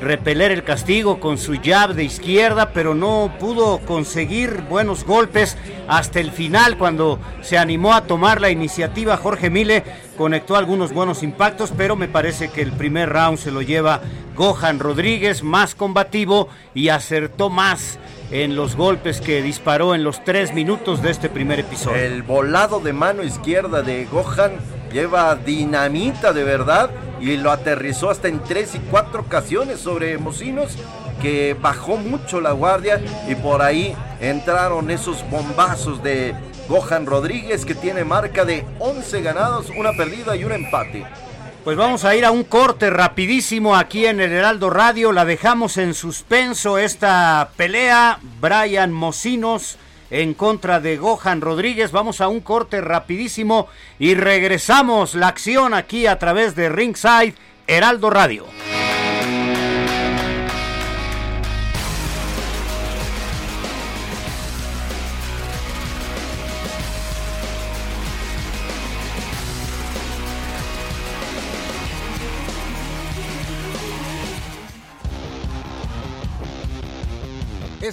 [0.03, 6.19] repeler el castigo con su jab de izquierda, pero no pudo conseguir buenos golpes hasta
[6.19, 9.17] el final cuando se animó a tomar la iniciativa.
[9.17, 9.83] Jorge Mile
[10.17, 14.01] conectó algunos buenos impactos, pero me parece que el primer round se lo lleva
[14.35, 17.99] Gohan Rodríguez, más combativo y acertó más
[18.31, 21.97] en los golpes que disparó en los tres minutos de este primer episodio.
[21.97, 24.53] El volado de mano izquierda de Gohan
[24.91, 26.89] lleva dinamita de verdad
[27.23, 30.77] y lo aterrizó hasta en tres y cuatro ocasiones sobre Mocinos
[31.21, 36.35] que bajó mucho la guardia y por ahí entraron esos bombazos de
[36.67, 41.05] Gohan Rodríguez que tiene marca de 11 ganados, una perdida y un empate.
[41.63, 45.13] Pues vamos a ir a un corte rapidísimo aquí en el Heraldo Radio.
[45.13, 48.19] La dejamos en suspenso esta pelea.
[48.41, 49.77] Brian Mocinos
[50.13, 51.91] en contra de Gohan Rodríguez.
[51.91, 57.33] Vamos a un corte rapidísimo y regresamos la acción aquí a través de Ringside
[57.65, 58.45] Heraldo Radio.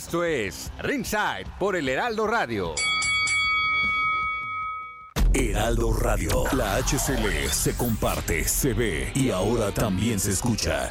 [0.03, 2.75] Esto es Ringside por el Heraldo Radio.
[5.35, 6.45] Heraldo Radio.
[6.57, 10.91] La HCL se comparte, se ve y ahora también se escucha.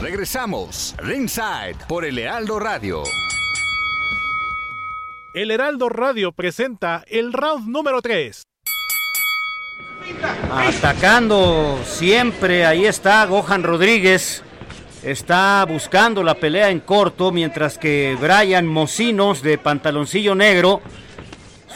[0.00, 3.02] Regresamos, Ringside por el Heraldo Radio.
[5.34, 8.42] El Heraldo Radio presenta el round número 3.
[10.50, 14.42] Atacando siempre, ahí está Gohan Rodríguez
[15.04, 20.80] está buscando la pelea en corto, mientras que Brian Mocinos de pantaloncillo negro,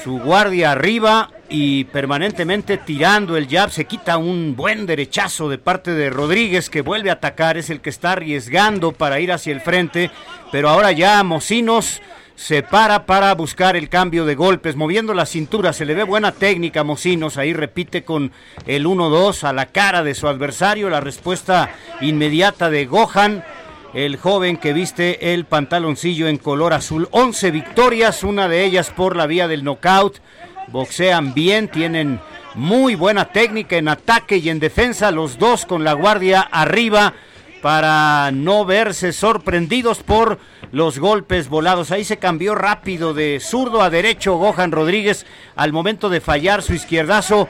[0.03, 5.93] su guardia arriba y permanentemente tirando el jab, se quita un buen derechazo de parte
[5.93, 9.61] de Rodríguez que vuelve a atacar, es el que está arriesgando para ir hacia el
[9.61, 10.11] frente,
[10.51, 12.01] pero ahora ya Mocinos
[12.39, 16.31] se para para buscar el cambio de golpes, moviendo la cintura, se le ve buena
[16.31, 18.31] técnica Mocinos, ahí repite con
[18.65, 23.45] el 1-2 a la cara de su adversario, la respuesta inmediata de Gohan,
[23.93, 29.17] el joven que viste el pantaloncillo en color azul, 11 victorias, una de ellas por
[29.17, 30.21] la vía del knockout,
[30.69, 32.21] boxean bien, tienen
[32.55, 37.15] muy buena técnica en ataque y en defensa, los dos con la guardia arriba,
[37.63, 40.39] para no verse sorprendidos por
[40.73, 41.91] los golpes volados.
[41.91, 45.27] Ahí se cambió rápido de zurdo a derecho Gohan Rodríguez
[45.57, 47.49] al momento de fallar su izquierdazo.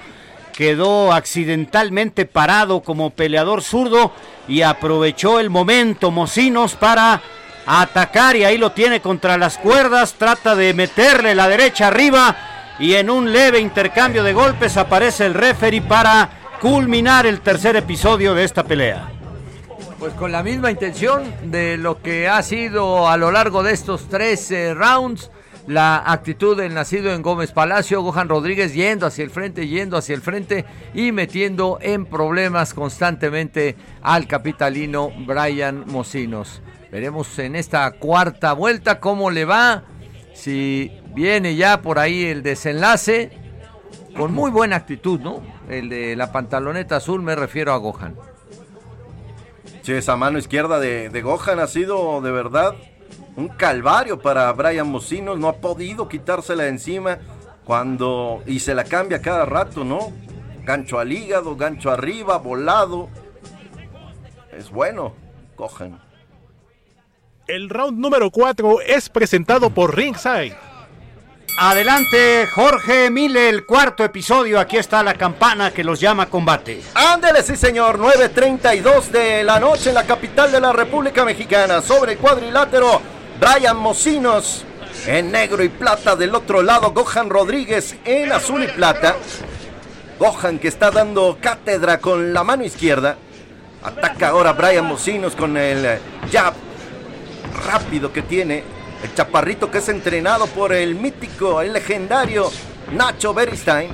[0.53, 4.13] Quedó accidentalmente parado como peleador zurdo
[4.49, 7.21] y aprovechó el momento Mocinos para
[7.67, 10.15] atacar y ahí lo tiene contra las cuerdas.
[10.15, 12.37] Trata de meterle la derecha arriba
[12.79, 18.35] y en un leve intercambio de golpes aparece el referee para culminar el tercer episodio
[18.35, 19.18] de esta pelea.
[19.99, 24.09] Pues con la misma intención de lo que ha sido a lo largo de estos
[24.09, 25.29] tres rounds,
[25.67, 30.15] la actitud del nacido en Gómez Palacio, Gohan Rodríguez yendo hacia el frente, yendo hacia
[30.15, 36.63] el frente y metiendo en problemas constantemente al capitalino Brian Mocinos.
[36.93, 39.83] Veremos en esta cuarta vuelta cómo le va,
[40.33, 43.33] si viene ya por ahí el desenlace,
[44.17, 45.43] con muy buena actitud, ¿no?
[45.69, 48.15] El de la pantaloneta azul me refiero a Gohan
[49.97, 52.75] esa mano izquierda de, Gohan ha sido de verdad
[53.37, 55.39] un calvario para Brian Mocinos.
[55.39, 57.19] No ha podido quitársela de encima
[57.65, 58.43] cuando.
[58.47, 60.13] Y se la cambia cada rato, ¿no?
[60.65, 63.09] Gancho al hígado, gancho arriba, volado.
[64.53, 65.15] Es bueno,
[65.57, 66.01] Gohan.
[67.47, 70.68] El round número 4 es presentado por Ringside.
[71.61, 74.61] Adelante, Jorge Mille, el cuarto episodio.
[74.61, 76.81] Aquí está la campana que los llama combate.
[76.95, 77.99] Ándele, sí, señor.
[77.99, 81.83] 9.32 de la noche en la capital de la República Mexicana.
[81.83, 83.03] Sobre el cuadrilátero,
[83.41, 84.65] Brian Mocinos.
[85.05, 89.17] En negro y plata del otro lado, Gohan Rodríguez en azul y plata.
[90.21, 93.17] Gohan que está dando cátedra con la mano izquierda.
[93.83, 95.99] Ataca ahora Brian Mocinos con el
[96.31, 96.55] jab
[97.67, 102.51] rápido que tiene el chaparrito que es entrenado por el mítico, el legendario
[102.93, 103.91] Nacho Beristain.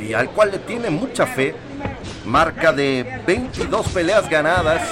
[0.00, 1.54] Y al cual le tiene mucha fe.
[2.24, 4.82] Marca de 22 peleas ganadas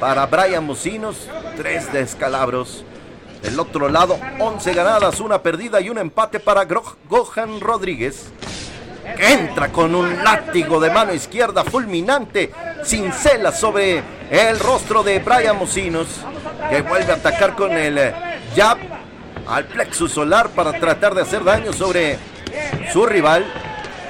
[0.00, 2.84] para Brian Mocinos, 3 descalabros.
[3.42, 8.26] Del otro lado, 11 ganadas, una perdida y un empate para Gohan Rodríguez.
[9.14, 12.50] Que entra con un látigo de mano izquierda fulminante,
[12.82, 16.08] sin celas sobre el rostro de Brian Mocinos.
[16.70, 18.12] Que vuelve a atacar con el
[18.54, 18.78] jab
[19.46, 22.18] al plexus solar para tratar de hacer daño sobre
[22.92, 23.44] su rival.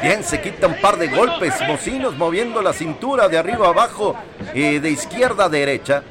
[0.02, 1.54] Bien, se quita un par de golpes.
[1.66, 4.16] Mocinos moviendo la cintura de arriba abajo
[4.54, 6.02] y de izquierda a derecha.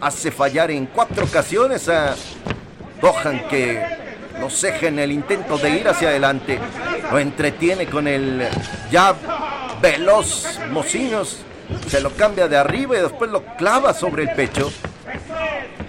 [0.00, 2.14] Hace fallar en cuatro ocasiones a
[3.00, 4.09] Gohan que
[4.40, 6.58] no ceja en el intento de ir hacia adelante.
[7.10, 8.48] Lo entretiene con el
[8.90, 9.16] jab
[9.80, 10.58] veloz.
[10.70, 11.38] Mocinos
[11.88, 14.72] se lo cambia de arriba y después lo clava sobre el pecho.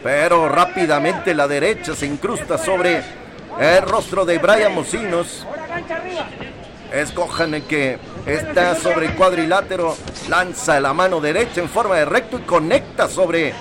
[0.03, 3.01] Pero rápidamente la derecha se incrusta sobre
[3.59, 5.45] el rostro de Brian Mocinos.
[6.91, 9.95] Es Gohan el que está sobre el cuadrilátero,
[10.27, 13.53] lanza la mano derecha en forma de recto y conecta sobre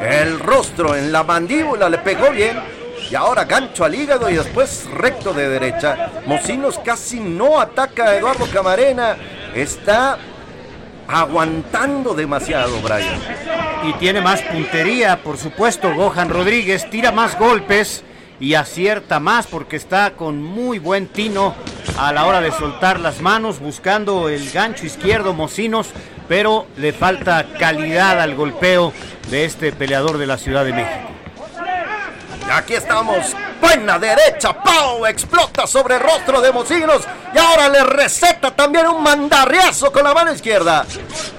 [0.00, 1.88] el rostro en la mandíbula.
[1.88, 2.83] Le pegó bien.
[3.10, 6.10] Y ahora gancho al hígado y después recto de derecha.
[6.26, 9.16] Mocinos casi no ataca a Eduardo Camarena.
[9.54, 10.18] Está
[11.06, 13.20] aguantando demasiado, Brian.
[13.86, 16.88] Y tiene más puntería, por supuesto, Gohan Rodríguez.
[16.90, 18.02] Tira más golpes
[18.40, 21.54] y acierta más porque está con muy buen tino
[21.98, 25.90] a la hora de soltar las manos, buscando el gancho izquierdo Mocinos,
[26.28, 28.92] pero le falta calidad al golpeo
[29.30, 31.13] de este peleador de la Ciudad de México.
[32.52, 33.34] Aquí estamos.
[33.60, 34.52] Buena derecha.
[34.52, 37.02] Pau explota sobre el rostro de Mocinos.
[37.34, 40.84] Y ahora le receta también un mandarriazo con la mano izquierda.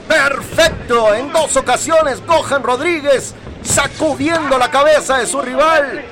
[0.07, 1.13] Perfecto.
[1.13, 6.03] En dos ocasiones, Gohan Rodríguez sacudiendo la cabeza de su rival.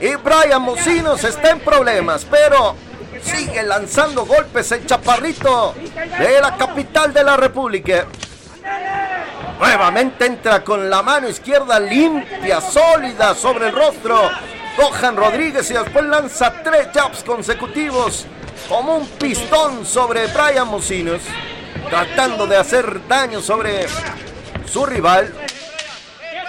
[0.00, 2.74] Y Brian Mocinos está en problemas, pero
[3.22, 5.74] sigue lanzando golpes el chaparrito
[6.18, 8.06] de la capital de la República.
[9.60, 14.30] Nuevamente entra con la mano izquierda limpia, sólida sobre el rostro.
[14.74, 18.24] Gohan Rodríguez y después lanza tres jabs consecutivos
[18.70, 21.20] como un pistón sobre Brian Mocinos,
[21.90, 23.86] tratando de hacer daño sobre
[24.64, 25.30] su rival.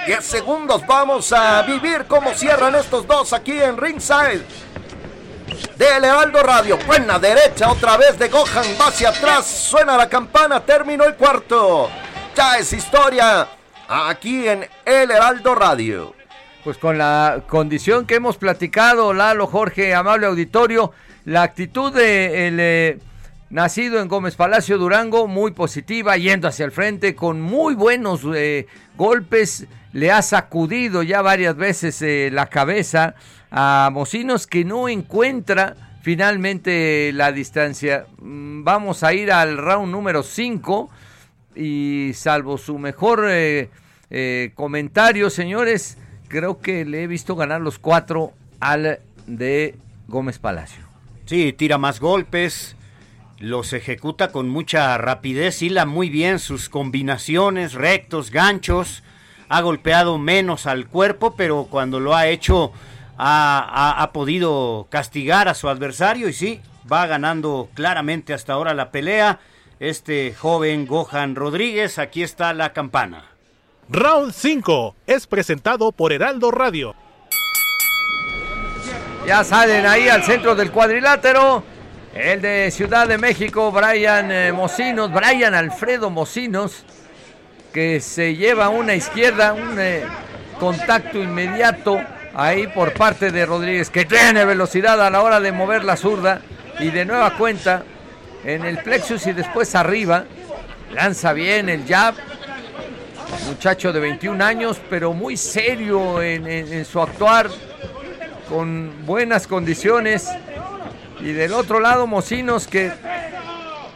[0.07, 4.45] 10 segundos vamos a vivir cómo cierran estos dos aquí en ringside.
[5.75, 10.61] De Lealdo Radio, buena derecha otra vez de Gohan, va hacia atrás, suena la campana,
[10.61, 11.89] terminó el cuarto.
[12.35, 13.47] Ya es historia
[13.87, 16.15] aquí en El Heraldo Radio.
[16.63, 20.91] Pues con la condición que hemos platicado, Lalo, Jorge, amable auditorio,
[21.25, 22.99] la actitud de eh,
[23.49, 28.67] nacido en Gómez Palacio Durango, muy positiva, yendo hacia el frente, con muy buenos eh,
[28.95, 33.15] golpes, le ha sacudido ya varias veces eh, la cabeza
[33.51, 38.05] a Mocinos que no encuentra finalmente la distancia.
[38.19, 40.89] Mm, Vamos a ir al round número 5
[41.55, 43.69] y salvo su mejor eh,
[44.09, 49.75] eh, comentario, señores, creo que le he visto ganar los cuatro al de
[50.07, 50.83] Gómez Palacio.
[51.25, 52.75] Sí, tira más golpes,
[53.39, 59.03] los ejecuta con mucha rapidez, hila muy bien sus combinaciones, rectos, ganchos,
[59.49, 62.71] ha golpeado menos al cuerpo, pero cuando lo ha hecho
[63.17, 66.61] ha, ha- ha podido castigar a su adversario y sí,
[66.91, 69.39] va ganando claramente hasta ahora la pelea.
[69.81, 73.25] Este joven Gohan Rodríguez, aquí está la campana.
[73.89, 76.93] Round 5 es presentado por Heraldo Radio.
[79.25, 81.63] Ya salen ahí al centro del cuadrilátero.
[82.13, 86.85] El de Ciudad de México, Brian eh, Mocinos, Brian Alfredo Mocinos,
[87.73, 90.03] que se lleva una izquierda, un eh,
[90.59, 91.99] contacto inmediato
[92.35, 96.39] ahí por parte de Rodríguez, que tiene velocidad a la hora de mover la zurda
[96.79, 97.83] y de nueva cuenta
[98.43, 100.25] en el plexus y después arriba.
[100.93, 102.15] Lanza bien el jab.
[103.47, 107.49] Muchacho de 21 años, pero muy serio en- en- su actuar
[108.49, 110.27] con buenas condiciones.
[111.21, 112.91] Y del otro lado, Mocinos, que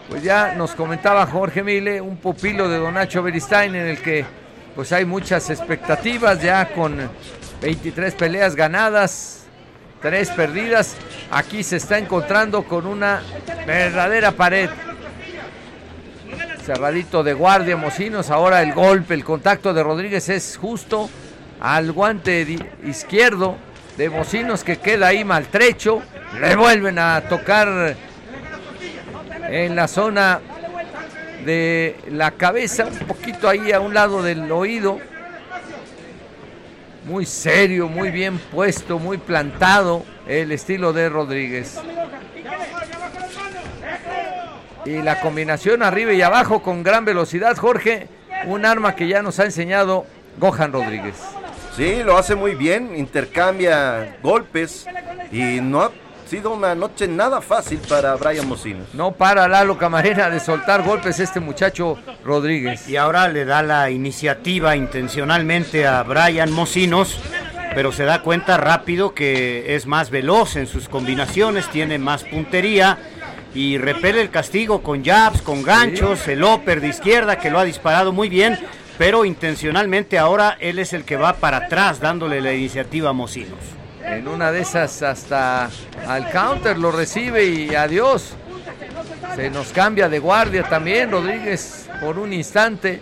[0.10, 4.24] pues ya nos comentaba Jorge Mile, un pupilo de Don Nacho Beristain, en el que
[4.76, 6.96] pues hay muchas expectativas, ya con
[7.62, 9.45] 23 peleas ganadas,
[10.06, 10.96] 3 perdidas.
[11.32, 13.24] Aquí se está encontrando con una
[13.66, 14.70] verdadera pared.
[16.64, 18.30] Cerradito de guardia, Mocinos.
[18.30, 21.10] Ahora el golpe, el contacto de Rodríguez es justo
[21.60, 22.46] al guante
[22.84, 23.58] izquierdo
[23.98, 26.04] de Mocinos que queda ahí maltrecho.
[26.40, 27.96] Le vuelven a tocar
[29.50, 30.40] en la zona
[31.46, 35.00] de la cabeza, un poquito ahí a un lado del oído.
[37.06, 41.80] Muy serio, muy bien puesto, muy plantado el estilo de Rodríguez.
[44.86, 48.08] Y la combinación arriba y abajo con gran velocidad, Jorge,
[48.46, 50.08] un arma que ya nos ha enseñado
[50.40, 51.16] Gohan Rodríguez.
[51.76, 54.88] Sí, lo hace muy bien, intercambia golpes
[55.32, 55.92] y no
[56.28, 58.88] sido una noche nada fácil para Brian Mocinos.
[58.94, 62.90] No para Lalo Camarena de soltar golpes este muchacho Rodríguez.
[62.90, 67.20] Y ahora le da la iniciativa intencionalmente a Brian Mocinos,
[67.76, 72.98] pero se da cuenta rápido que es más veloz en sus combinaciones, tiene más puntería
[73.54, 77.64] y repele el castigo con jabs, con ganchos, el upper de izquierda que lo ha
[77.64, 78.58] disparado muy bien,
[78.98, 83.75] pero intencionalmente ahora él es el que va para atrás dándole la iniciativa a Mocinos.
[84.08, 85.70] En una de esas hasta
[86.08, 88.34] al counter lo recibe y adiós.
[89.36, 93.02] Se nos cambia de guardia también Rodríguez por un instante,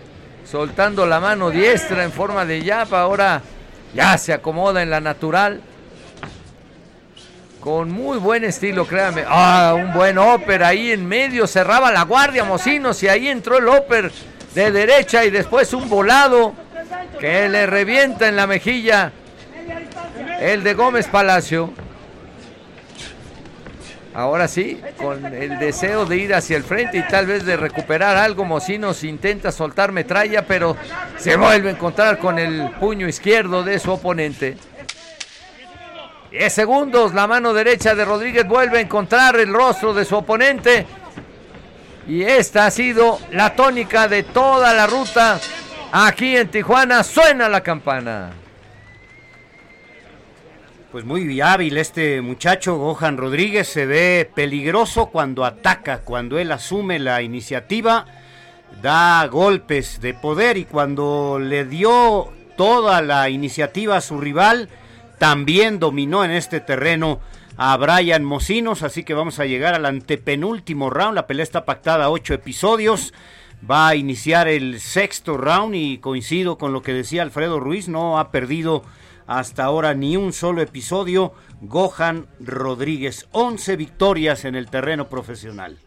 [0.50, 2.94] soltando la mano diestra en forma de jab.
[2.94, 3.42] Ahora
[3.94, 5.60] ya se acomoda en la natural.
[7.60, 9.24] Con muy buen estilo, créame.
[9.26, 11.46] Ah, un buen upper ahí en medio.
[11.46, 14.10] Cerraba la guardia Mocinos y ahí entró el upper
[14.54, 16.54] de derecha y después un volado
[17.20, 19.12] que le revienta en la mejilla
[20.40, 21.72] el de Gómez Palacio.
[24.14, 28.16] Ahora sí, con el deseo de ir hacia el frente y tal vez de recuperar
[28.16, 30.76] algo, Mocinos intenta soltar metralla, pero
[31.18, 34.56] se vuelve a encontrar con el puño izquierdo de su oponente.
[36.30, 40.86] 10 segundos, la mano derecha de Rodríguez vuelve a encontrar el rostro de su oponente.
[42.06, 45.40] Y esta ha sido la tónica de toda la ruta.
[45.90, 48.43] Aquí en Tijuana suena la campana.
[50.94, 57.00] Pues muy hábil este muchacho, Gohan Rodríguez, se ve peligroso cuando ataca, cuando él asume
[57.00, 58.06] la iniciativa,
[58.80, 64.68] da golpes de poder y cuando le dio toda la iniciativa a su rival,
[65.18, 67.18] también dominó en este terreno
[67.56, 72.04] a Brian Mocinos, así que vamos a llegar al antepenúltimo round, la pelea está pactada
[72.04, 73.12] a ocho episodios,
[73.68, 78.20] va a iniciar el sexto round y coincido con lo que decía Alfredo Ruiz, no
[78.20, 78.84] ha perdido
[79.26, 81.32] hasta ahora ni un solo episodio.
[81.60, 85.78] Gohan Rodríguez, 11 victorias en el terreno profesional.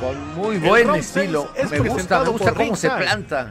[0.00, 1.50] Con muy buen estilo.
[1.70, 3.48] Me gusta, me gusta cómo se planta.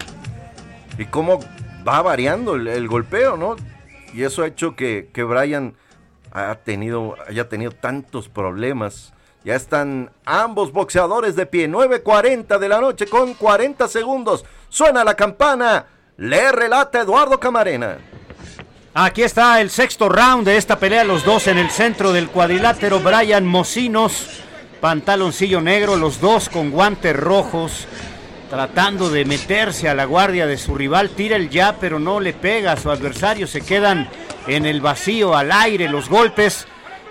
[0.98, 1.40] Y cómo
[1.88, 3.56] va variando el, golpeo, ¿no?
[4.14, 5.76] Y eso ha hecho que, que Brian
[6.32, 9.14] ha tenido, haya tenido tantos problemas.
[9.44, 11.70] Ya están ambos boxeadores de pie.
[11.70, 14.44] 9.40 de la noche con 40 segundos.
[14.70, 15.86] Suena la campana.
[16.18, 17.98] Le relata Eduardo Camarena.
[18.94, 23.02] Aquí está el sexto round de esta pelea, los dos en el centro del cuadrilátero,
[23.02, 24.42] Brian Mocinos,
[24.80, 27.86] pantaloncillo negro, los dos con guantes rojos,
[28.50, 32.32] tratando de meterse a la guardia de su rival, tira el ya, pero no le
[32.32, 34.08] pega a su adversario, se quedan
[34.48, 36.66] en el vacío, al aire, los golpes,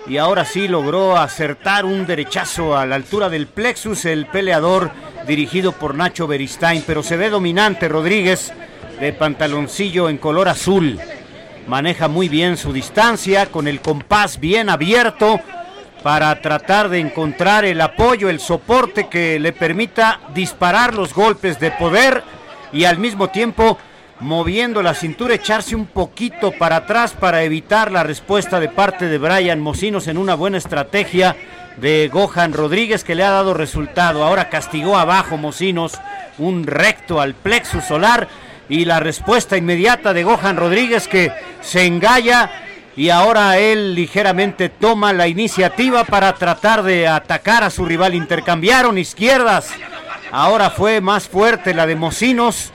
[0.07, 4.89] y ahora sí logró acertar un derechazo a la altura del plexus, el peleador
[5.27, 8.51] dirigido por Nacho Beristain, pero se ve dominante Rodríguez
[8.99, 10.99] de pantaloncillo en color azul.
[11.67, 15.39] Maneja muy bien su distancia, con el compás bien abierto
[16.03, 21.71] para tratar de encontrar el apoyo, el soporte que le permita disparar los golpes de
[21.71, 22.23] poder
[22.71, 23.79] y al mismo tiempo
[24.19, 29.17] moviendo la cintura, echarse un poquito para atrás para evitar la respuesta de parte de
[29.17, 31.35] Brian Mocinos en una buena estrategia
[31.77, 34.23] de Gohan Rodríguez que le ha dado resultado.
[34.23, 35.99] Ahora castigó abajo Mocinos
[36.37, 38.27] un recto al plexo solar
[38.69, 42.49] y la respuesta inmediata de Gohan Rodríguez que se engalla
[42.97, 48.15] y ahora él ligeramente toma la iniciativa para tratar de atacar a su rival.
[48.15, 49.71] Intercambiaron izquierdas.
[50.31, 52.71] Ahora fue más fuerte la de Mocinos.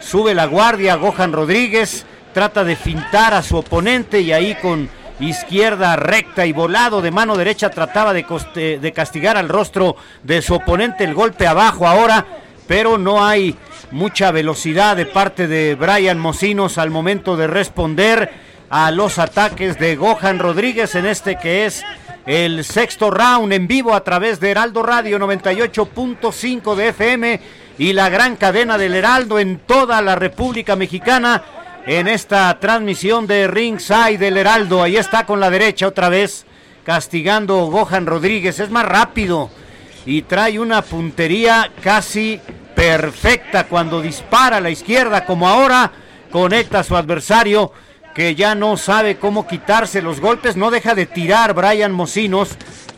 [0.00, 2.04] Sube la guardia Gohan Rodríguez.
[2.34, 4.90] Trata de fintar a su oponente y ahí con
[5.20, 8.24] izquierda recta y volado de mano derecha trataba de,
[8.80, 11.04] de castigar al rostro de su oponente.
[11.04, 12.26] El golpe abajo ahora,
[12.66, 13.56] pero no hay
[13.90, 18.30] mucha velocidad de parte de Brian Mocinos al momento de responder
[18.70, 21.84] a los ataques de Gohan Rodríguez en este que es
[22.24, 27.40] el sexto round en vivo a través de Heraldo Radio 98.5 de FM
[27.78, 31.42] y la gran cadena del Heraldo en toda la República Mexicana
[31.84, 34.82] en esta transmisión de Ringside del Heraldo.
[34.82, 36.46] Ahí está con la derecha otra vez
[36.84, 38.60] castigando Gohan Rodríguez.
[38.60, 39.50] Es más rápido
[40.06, 42.40] y trae una puntería casi
[42.74, 45.92] perfecta cuando dispara a la izquierda, como ahora
[46.30, 47.72] conecta a su adversario
[48.14, 52.50] que ya no sabe cómo quitarse los golpes, no deja de tirar Brian Mocinos,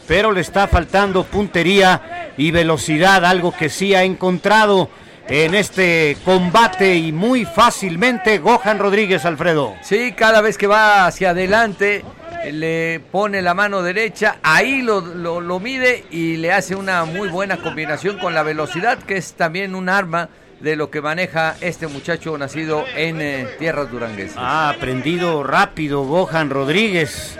[0.08, 4.90] pero le está faltando puntería y velocidad, algo que sí ha encontrado
[5.28, 9.74] en este combate y muy fácilmente Gohan Rodríguez Alfredo.
[9.82, 12.04] Sí, cada vez que va hacia adelante
[12.52, 17.56] le pone la mano derecha, ahí lo, lo, mide y le hace una muy buena
[17.58, 20.28] combinación con la velocidad, que es también un arma
[20.60, 24.36] de lo que maneja este muchacho nacido en eh, tierras duranguesas.
[24.38, 27.38] Ha aprendido rápido Gohan Rodríguez,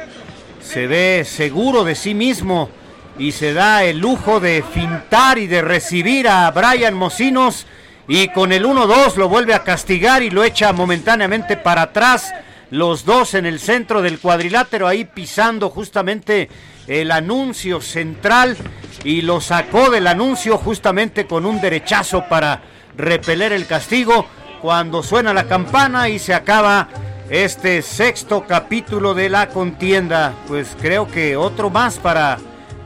[0.61, 2.71] se ve seguro de sí mismo
[3.19, 7.67] y se da el lujo de fintar y de recibir a Brian Mocinos
[8.09, 12.35] y con el 1-2 lo vuelve a castigar y lo echa momentáneamente para atrás
[12.75, 16.49] los dos en el centro del cuadrilátero, ahí pisando justamente
[16.89, 18.57] el anuncio central
[19.05, 22.63] y lo sacó del anuncio justamente con un derechazo para
[22.97, 24.27] repeler el castigo
[24.61, 26.89] cuando suena la campana y se acaba
[27.31, 30.35] este sexto capítulo de la contienda.
[30.49, 32.39] Pues creo que otro más para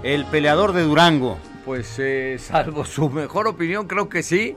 [0.02, 1.38] el peleador de Durango.
[1.64, 4.54] Pues eh, salvo su mejor opinión, creo que sí.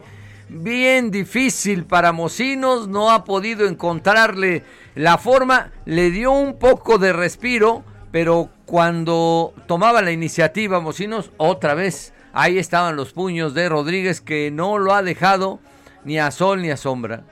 [0.54, 7.14] Bien difícil para Mocinos, no ha podido encontrarle la forma le dio un poco de
[7.14, 14.20] respiro, pero cuando tomaba la iniciativa Mocinos, otra vez ahí estaban los puños de Rodríguez
[14.20, 15.62] que no lo ha dejado
[16.04, 17.24] ni a sol ni a sombra.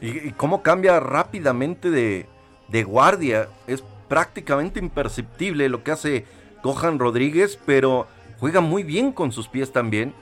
[0.00, 2.28] Y, y cómo cambia rápidamente de,
[2.68, 3.48] de guardia.
[3.66, 6.24] Es prácticamente imperceptible lo que hace
[6.62, 8.06] Gohan Rodríguez, pero
[8.38, 10.14] juega muy bien con sus pies también.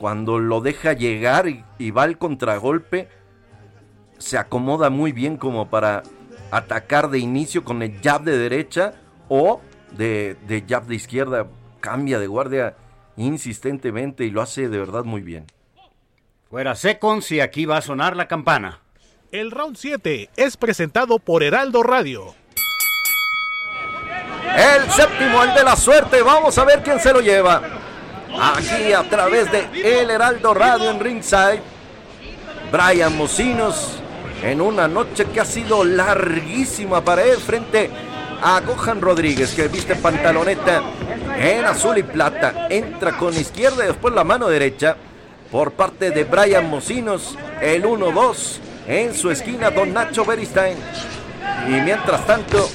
[0.00, 3.10] Cuando lo deja llegar y, y va al contragolpe,
[4.16, 6.04] se acomoda muy bien como para
[6.50, 8.94] atacar de inicio con el jab de derecha
[9.28, 9.60] o
[9.92, 11.48] de, de jab de izquierda.
[11.80, 12.76] Cambia de guardia
[13.18, 15.44] insistentemente y lo hace de verdad muy bien.
[16.48, 18.80] Fuera Seconds y aquí va a sonar la campana.
[19.32, 22.34] El round 7 es presentado por Heraldo Radio.
[24.56, 26.22] El séptimo, el de la suerte.
[26.22, 27.89] Vamos a ver quién se lo lleva.
[28.38, 29.68] Aquí a través de
[30.00, 31.60] El Heraldo Radio en Ringside.
[32.70, 33.98] Brian Mocinos
[34.42, 37.90] en una noche que ha sido larguísima para él frente
[38.42, 40.82] a Gohan Rodríguez que viste pantaloneta
[41.36, 42.68] en azul y plata.
[42.70, 44.96] Entra con izquierda y después la mano derecha
[45.50, 47.36] por parte de Brian Mocinos.
[47.60, 50.76] El 1-2 en su esquina Don Nacho Beristain.
[51.66, 52.68] Y mientras tanto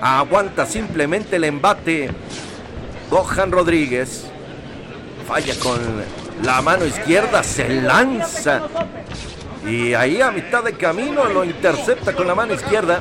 [0.00, 2.10] aguanta simplemente el embate
[3.10, 4.29] Gohan Rodríguez.
[5.30, 5.78] Falla con
[6.42, 8.62] la mano izquierda, se lanza.
[9.64, 12.98] Y ahí a mitad de camino lo intercepta con la mano izquierda.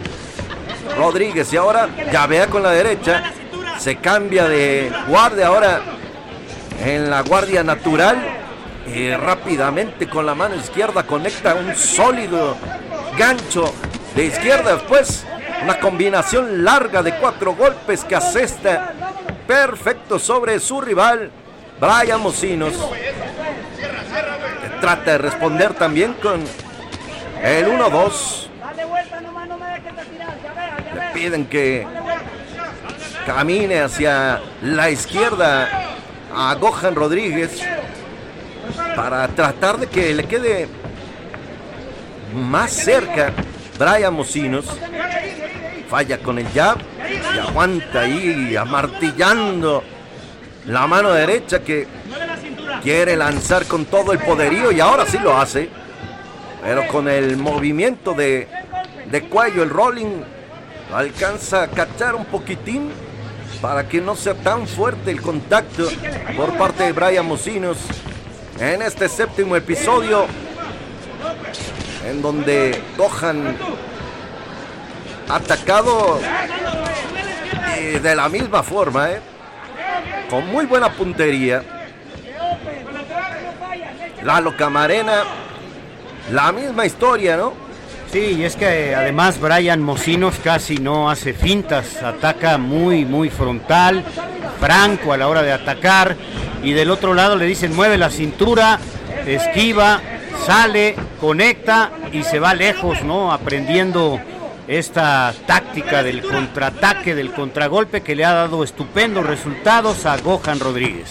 [0.95, 3.33] Rodríguez y ahora llavea con la derecha.
[3.79, 5.81] Se cambia de guardia ahora
[6.85, 8.17] en la guardia natural.
[8.85, 12.57] Y rápidamente con la mano izquierda conecta un sólido
[13.17, 13.73] gancho
[14.15, 14.75] de izquierda.
[14.75, 15.25] Después
[15.63, 18.93] una combinación larga de cuatro golpes que asesta
[19.47, 21.31] perfecto sobre su rival,
[21.79, 22.73] Brian Mocinos.
[24.81, 26.43] Trata de responder también con
[27.41, 28.47] el 1-2.
[30.93, 31.87] Le piden que
[33.25, 35.69] camine hacia la izquierda
[36.35, 37.61] a Gohan Rodríguez
[38.95, 40.67] para tratar de que le quede
[42.33, 43.31] más cerca
[43.77, 44.65] Brian Mocinos.
[45.89, 46.77] Falla con el jab
[47.33, 49.83] y aguanta ahí amartillando
[50.65, 51.87] la mano derecha que
[52.83, 55.69] quiere lanzar con todo el poderío y ahora sí lo hace.
[56.61, 58.47] Pero con el movimiento de,
[59.09, 60.21] de cuello, el rolling,
[60.93, 62.89] alcanza a cachar un poquitín
[63.61, 65.87] para que no sea tan fuerte el contacto
[66.35, 67.77] por parte de Brian Mocinos
[68.59, 70.25] en este séptimo episodio
[72.05, 73.57] en donde Gohan
[75.29, 76.19] atacado
[78.01, 79.21] de la misma forma, ¿eh?
[80.29, 81.63] Con muy buena puntería.
[84.23, 85.23] Lalo Camarena,
[86.31, 87.53] la misma historia, ¿no?
[88.11, 94.03] Sí, y es que además Brian Mocinos casi no hace fintas, ataca muy, muy frontal,
[94.59, 96.15] franco a la hora de atacar,
[96.63, 98.79] y del otro lado le dicen mueve la cintura,
[99.25, 100.01] esquiva,
[100.45, 103.31] sale, conecta y se va lejos, ¿no?
[103.31, 104.19] Aprendiendo
[104.69, 111.09] esta táctica del contraataque, del contragolpe que le ha dado estupendos resultados a Gohan Rodríguez.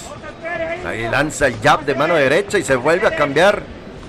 [0.86, 3.64] Ahí lanza el jab de mano derecha y se vuelve a cambiar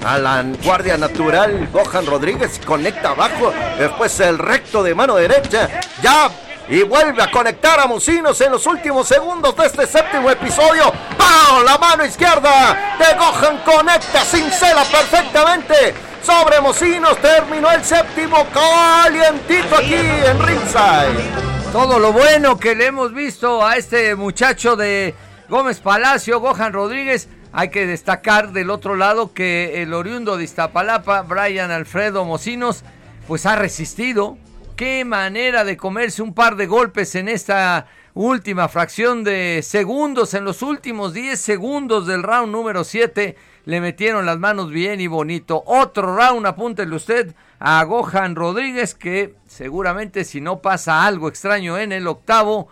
[0.06, 1.68] a la guardia natural.
[1.74, 5.68] Gohan Rodríguez conecta abajo, después el recto de mano derecha,
[6.04, 6.32] jab
[6.70, 10.94] y vuelve a conectar a Mocinos en los últimos segundos de este séptimo episodio.
[11.18, 11.64] ¡Pau!
[11.66, 17.18] La mano izquierda de Gohan conecta, cincela perfectamente sobre Mocinos.
[17.22, 21.50] Terminó el séptimo calientito aquí en Ringside.
[21.72, 25.14] Todo lo bueno que le hemos visto a este muchacho de
[25.50, 27.28] Gómez Palacio, Gohan Rodríguez.
[27.52, 32.84] Hay que destacar del otro lado que el oriundo de Iztapalapa, Brian Alfredo Mocinos,
[33.28, 34.38] pues ha resistido.
[34.76, 40.46] Qué manera de comerse un par de golpes en esta última fracción de segundos, en
[40.46, 43.36] los últimos 10 segundos del round número 7.
[43.70, 45.62] Le metieron las manos bien y bonito.
[45.68, 51.92] Otro round, apúntele usted a Gohan Rodríguez, que seguramente si no pasa algo extraño en
[51.92, 52.70] el octavo,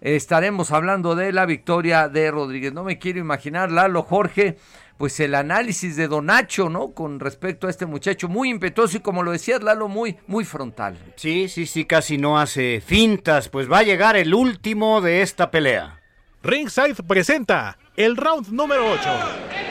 [0.00, 2.72] estaremos hablando de la victoria de Rodríguez.
[2.72, 4.56] No me quiero imaginar, Lalo Jorge,
[4.96, 6.92] pues el análisis de Donacho, ¿no?
[6.92, 10.96] Con respecto a este muchacho muy impetuoso y como lo decías, Lalo, muy, muy frontal.
[11.16, 15.50] Sí, sí, sí, casi no hace fintas, pues va a llegar el último de esta
[15.50, 16.00] pelea.
[16.42, 19.63] Ringside presenta el round número 8.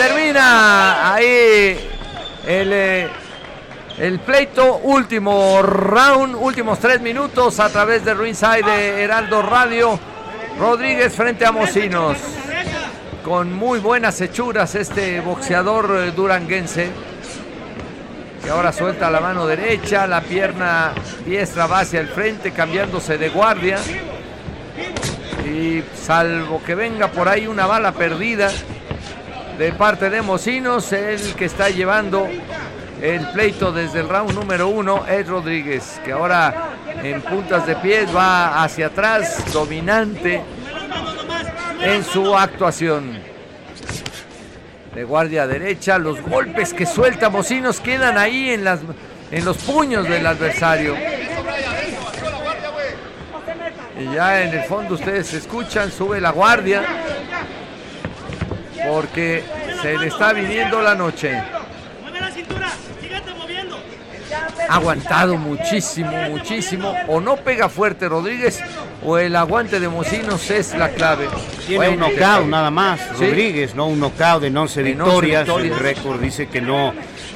[0.00, 1.78] Termina ahí
[2.46, 3.08] el, eh,
[3.98, 10.00] el pleito, último round, últimos tres minutos a través de Ringside de Heraldo Radio.
[10.58, 12.16] Rodríguez frente a Mocinos.
[13.22, 16.88] Con muy buenas hechuras este boxeador eh, duranguense.
[18.42, 20.92] Que ahora suelta la mano derecha, la pierna
[21.26, 23.76] diestra va hacia el frente, cambiándose de guardia.
[25.44, 28.50] Y salvo que venga por ahí una bala perdida
[29.60, 32.26] de parte de Mocinos, el que está llevando
[33.02, 36.70] el pleito desde el round número uno es Rodríguez, que ahora
[37.02, 40.40] en puntas de pies va hacia atrás, dominante
[41.82, 43.18] en su actuación.
[44.94, 50.26] De guardia derecha, los golpes que suelta Mocinos quedan ahí en, en los puños del
[50.26, 50.96] adversario.
[54.00, 56.82] Y ya en el fondo ustedes escuchan, sube la guardia.
[58.88, 59.44] Porque
[59.82, 61.42] se le está viniendo la noche.
[64.68, 66.94] Ha aguantado muchísimo, muchísimo.
[67.08, 68.60] O no pega fuerte Rodríguez
[69.02, 71.28] o el aguante de Mocinos es la clave.
[71.66, 75.48] Tiene un knockout nada más, Rodríguez, no un knockout de 11 victorias.
[75.48, 76.92] El récord dice que no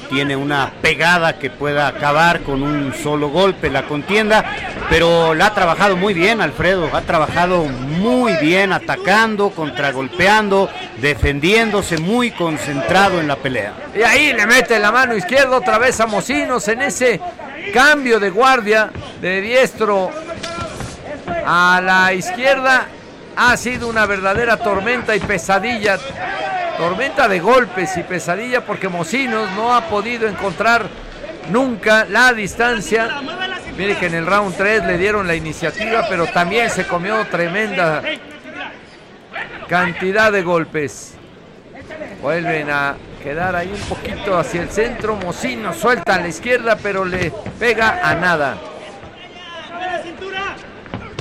[0.09, 4.45] tiene una pegada que pueda acabar con un solo golpe la contienda,
[4.89, 12.31] pero la ha trabajado muy bien Alfredo, ha trabajado muy bien atacando, contragolpeando, defendiéndose, muy
[12.31, 13.73] concentrado en la pelea.
[13.95, 17.19] Y ahí le mete la mano izquierda otra vez a Mocinos en ese
[17.73, 18.91] cambio de guardia
[19.21, 20.11] de diestro
[21.45, 22.87] a la izquierda.
[23.37, 25.99] Ha sido una verdadera tormenta y pesadilla
[26.77, 30.87] Tormenta de golpes y pesadilla porque Mocinos no ha podido encontrar
[31.49, 33.21] nunca la distancia.
[33.77, 38.01] Mire que en el round 3 le dieron la iniciativa, pero también se comió tremenda
[39.67, 41.13] cantidad de golpes.
[42.21, 45.15] Vuelven a quedar ahí un poquito hacia el centro.
[45.15, 48.57] Mocinos suelta a la izquierda, pero le pega a nada.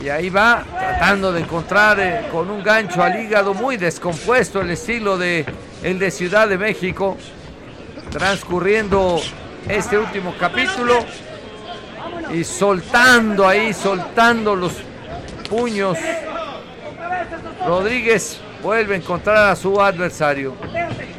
[0.05, 4.69] Y ahí va tratando de encontrar eh, con un gancho al hígado muy descompuesto el
[4.69, 5.47] estilo de
[5.83, 7.17] el de Ciudad de México.
[8.11, 9.19] Transcurriendo
[9.67, 10.99] este último capítulo
[12.35, 14.75] y soltando ahí, soltando los
[15.49, 15.97] puños.
[17.67, 20.55] Rodríguez vuelve a encontrar a su adversario.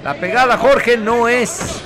[0.03, 1.81] La pegada Jorge no es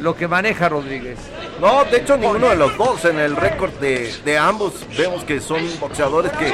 [0.00, 1.16] lo que maneja Rodríguez.
[1.62, 5.60] No, de hecho ninguno de los dos en el récord de, ambos vemos que son
[5.78, 6.52] boxeadores que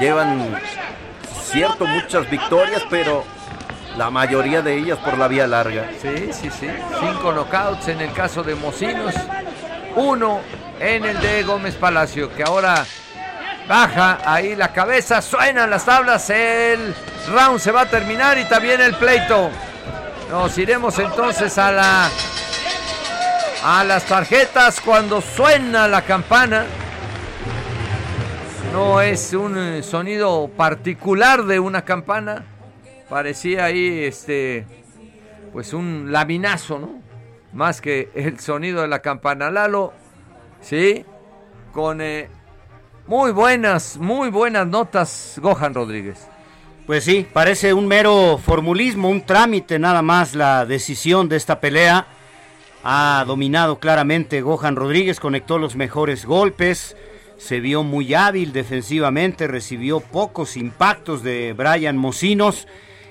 [0.00, 0.60] llevan
[1.44, 3.22] cierto muchas victorias, pero
[3.96, 5.90] la mayoría de ellas por la vía larga.
[6.02, 6.66] Sí, sí, sí.
[6.98, 9.14] Cinco knockouts en el caso de Mocinos,
[9.94, 10.40] uno
[10.80, 12.84] en el de Gómez Palacio, que ahora
[13.68, 16.92] baja ahí la cabeza, suenan las tablas, el
[17.32, 19.48] round se va a terminar y también el pleito.
[20.28, 22.10] Nos iremos entonces a la
[23.62, 26.66] a las tarjetas cuando suena la campana.
[28.72, 32.44] No es un eh, sonido particular de una campana.
[33.08, 34.66] Parecía ahí este
[35.52, 37.02] pues un laminazo, ¿no?
[37.52, 39.50] Más que el sonido de la campana.
[39.50, 39.92] Lalo,
[40.60, 41.04] sí,
[41.72, 42.28] con eh,
[43.06, 46.28] muy buenas, muy buenas notas, Gohan Rodríguez.
[46.86, 52.06] Pues sí, parece un mero formulismo, un trámite nada más la decisión de esta pelea
[52.82, 56.96] ha dominado claramente Gohan Rodríguez, conectó los mejores golpes,
[57.36, 62.66] se vio muy hábil defensivamente, recibió pocos impactos de Brian Mocinos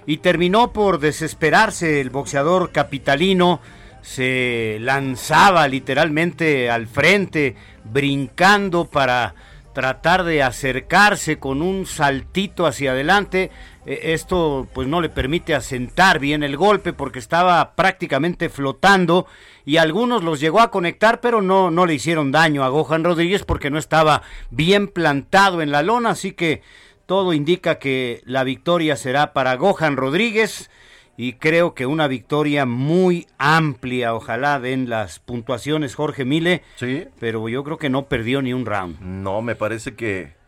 [0.06, 3.60] y terminó por desesperarse el boxeador capitalino,
[4.02, 9.36] se lanzaba literalmente al frente, brincando para
[9.74, 13.52] tratar de acercarse con un saltito hacia adelante.
[13.90, 19.26] E, esto pues no le permite asentar bien el golpe porque estaba prácticamente flotando
[19.66, 23.44] y algunos los llegó a conectar pero no, no le hicieron daño a Gohan Rodríguez
[23.44, 24.22] porque no estaba
[24.52, 26.62] bien plantado en la lona, así que
[27.08, 30.70] todo indica que la victoria será para Gohan Rodríguez
[31.18, 34.14] y creo que una victoria muy amplia.
[34.14, 36.62] Ojalá den las puntuaciones Jorge Mile.
[36.76, 37.08] Sí.
[37.20, 39.02] Pero yo creo que no perdió ni un round.
[39.02, 40.39] No, me parece que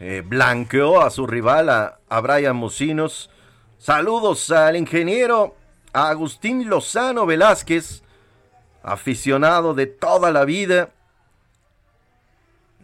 [0.00, 3.30] eh, blanqueó a su rival, a, a Brian Mocinos.
[3.78, 5.54] Saludos al ingeniero
[5.92, 8.02] Agustín Lozano Velázquez,
[8.82, 10.90] aficionado de toda la vida.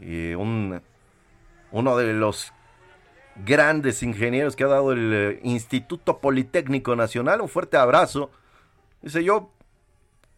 [0.00, 0.82] Y un,
[1.72, 2.52] uno de los
[3.44, 7.40] grandes ingenieros que ha dado el eh, Instituto Politécnico Nacional.
[7.40, 8.30] Un fuerte abrazo.
[9.02, 9.50] Dice yo,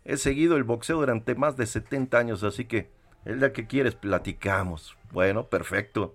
[0.04, 2.90] he seguido el boxeo durante más de 70 años, así que
[3.24, 4.96] el día que quieres platicamos.
[5.10, 6.14] Bueno, perfecto.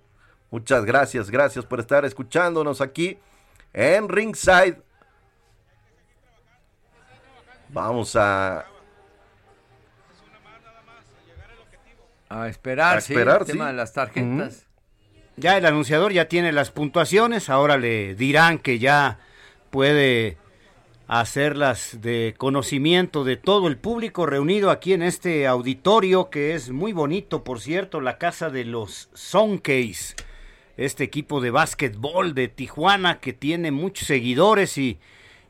[0.53, 3.17] Muchas gracias, gracias por estar escuchándonos aquí
[3.73, 4.77] en Ringside.
[7.69, 8.63] Vamos a...
[12.29, 14.67] A esperar, a esperar sí, las tarjetas.
[15.37, 19.17] Ya el anunciador ya tiene las puntuaciones, ahora le dirán que ya
[19.71, 20.37] puede
[21.07, 26.93] hacerlas de conocimiento de todo el público reunido aquí en este auditorio que es muy
[26.93, 30.13] bonito, por cierto, la casa de los Soncase,
[30.77, 34.99] este equipo de básquetbol de Tijuana que tiene muchos seguidores y,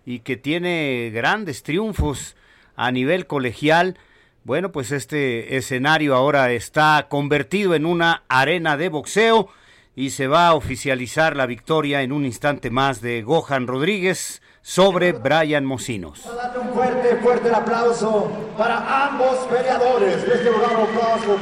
[0.05, 2.35] y que tiene grandes triunfos
[2.75, 3.97] a nivel colegial
[4.43, 9.47] Bueno, pues este escenario ahora está convertido en una arena de boxeo
[9.95, 15.13] y se va a oficializar la victoria en un instante más de Gohan Rodríguez sobre
[15.13, 16.25] Brian Mocinos.
[16.25, 20.15] Un fuerte, fuerte aplauso para ambos peleadores.
[20.23, 21.37] Este aplauso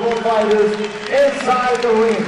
[1.08, 2.26] inside the ring.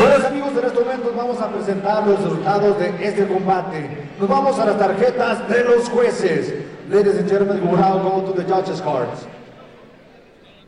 [0.00, 3.88] Buenos amigos, en estos momentos vamos a presentar los resultados de este combate.
[4.18, 6.52] Nos vamos a las tarjetas de los jueces.
[6.90, 9.26] Ladies and gentlemen, we will now go to the judges' cards.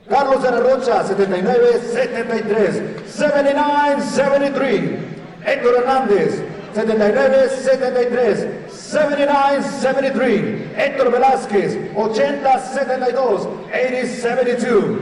[0.08, 3.04] Carlos de la Rocha, 79-73.
[3.06, 4.98] 79-73.
[5.44, 6.42] Héctor Hernández,
[6.74, 8.48] 79-73.
[8.70, 10.74] 79-73.
[10.76, 13.46] Héctor Velázquez, 80-72.
[13.72, 14.98] 80-72.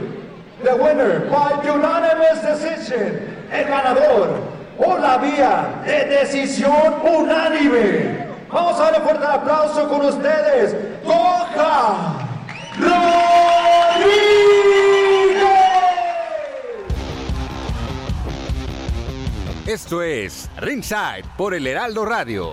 [0.62, 3.20] The winner by unanimous decision.
[3.52, 8.26] El ganador por la vía de decisión unánime.
[8.52, 10.76] Vamos a darle fuerte aplauso con ustedes.
[11.04, 12.24] Goja
[19.66, 22.52] Esto es Ringside por el Heraldo Radio.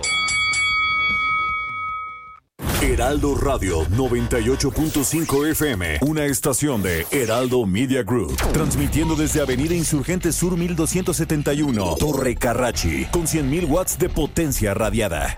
[2.92, 10.58] Heraldo Radio 98.5 FM, una estación de Heraldo Media Group, transmitiendo desde Avenida Insurgente Sur
[10.58, 15.34] 1271, Torre Carrachi, con 100.000 watts de potencia radiada.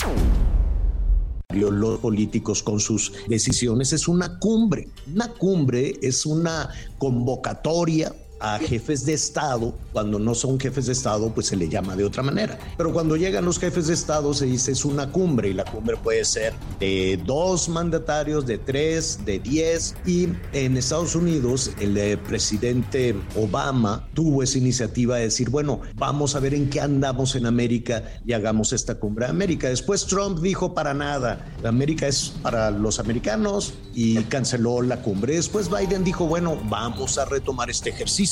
[1.55, 4.89] Los políticos con sus decisiones es una cumbre.
[5.15, 11.33] Una cumbre es una convocatoria a jefes de Estado, cuando no son jefes de Estado,
[11.33, 12.59] pues se le llama de otra manera.
[12.77, 15.97] Pero cuando llegan los jefes de Estado se dice es una cumbre y la cumbre
[15.97, 19.95] puede ser de dos mandatarios, de tres, de diez.
[20.07, 26.35] Y en Estados Unidos el eh, presidente Obama tuvo esa iniciativa de decir, bueno, vamos
[26.35, 29.69] a ver en qué andamos en América y hagamos esta cumbre de América.
[29.69, 35.35] Después Trump dijo para nada, América es para los americanos y canceló la cumbre.
[35.35, 38.24] Después Biden dijo, bueno, vamos a retomar este ejercicio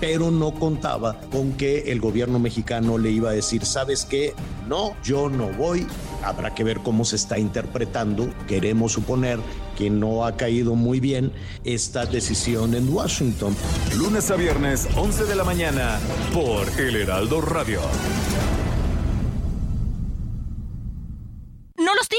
[0.00, 4.34] pero no contaba con que el gobierno mexicano le iba a decir, ¿sabes qué?
[4.68, 5.86] No, yo no voy.
[6.22, 8.30] Habrá que ver cómo se está interpretando.
[8.46, 9.38] Queremos suponer
[9.76, 11.32] que no ha caído muy bien
[11.64, 13.54] esta decisión en Washington.
[13.96, 15.98] Lunes a viernes, 11 de la mañana,
[16.32, 17.80] por El Heraldo Radio.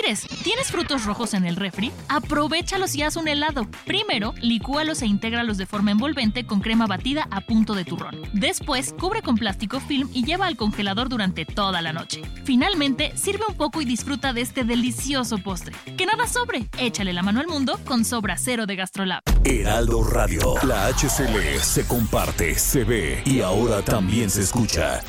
[0.06, 1.92] ¿Tienes frutos rojos en el refri?
[2.10, 3.68] Aprovechalos y haz un helado.
[3.86, 8.22] Primero, licúalos e intégralos de forma envolvente con crema batida a punto de turrón.
[8.32, 12.22] Después, cubre con plástico film y lleva al congelador durante toda la noche.
[12.44, 15.76] Finalmente, sirve un poco y disfruta de este delicioso postre.
[15.98, 16.70] Que nada sobre.
[16.78, 19.24] Échale la mano al mundo con Sobra Cero de Gastrolab.
[19.44, 25.02] Heraldo Radio, la HCL se comparte, se ve y ahora también se escucha.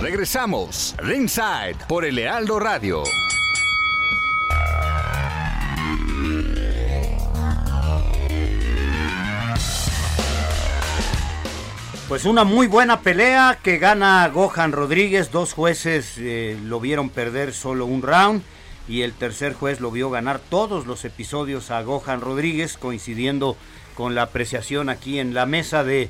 [0.00, 3.02] Regresamos, Ringside por el Heraldo Radio.
[12.08, 15.30] Pues una muy buena pelea que gana Gohan Rodríguez.
[15.30, 18.42] Dos jueces eh, lo vieron perder solo un round
[18.88, 23.54] y el tercer juez lo vio ganar todos los episodios a Gohan Rodríguez, coincidiendo
[23.94, 26.08] con la apreciación aquí en la mesa de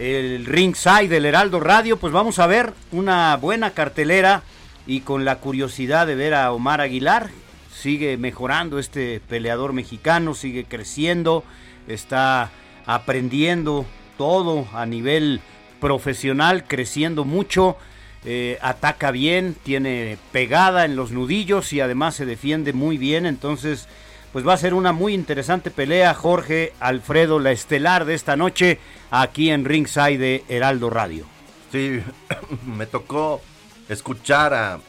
[0.00, 1.98] el ringside del Heraldo Radio.
[1.98, 4.42] Pues vamos a ver una buena cartelera
[4.86, 7.28] y con la curiosidad de ver a Omar Aguilar.
[7.70, 11.44] Sigue mejorando este peleador mexicano, sigue creciendo,
[11.86, 12.50] está
[12.86, 13.84] aprendiendo
[14.16, 15.40] todo a nivel
[15.80, 17.76] profesional, creciendo mucho,
[18.24, 23.86] eh, ataca bien, tiene pegada en los nudillos y además se defiende muy bien, entonces
[24.32, 28.78] pues va a ser una muy interesante pelea, Jorge Alfredo, la estelar de esta noche,
[29.10, 31.26] aquí en Ringside de Heraldo Radio.
[31.72, 32.02] Sí,
[32.66, 33.40] me tocó
[33.88, 34.80] escuchar a,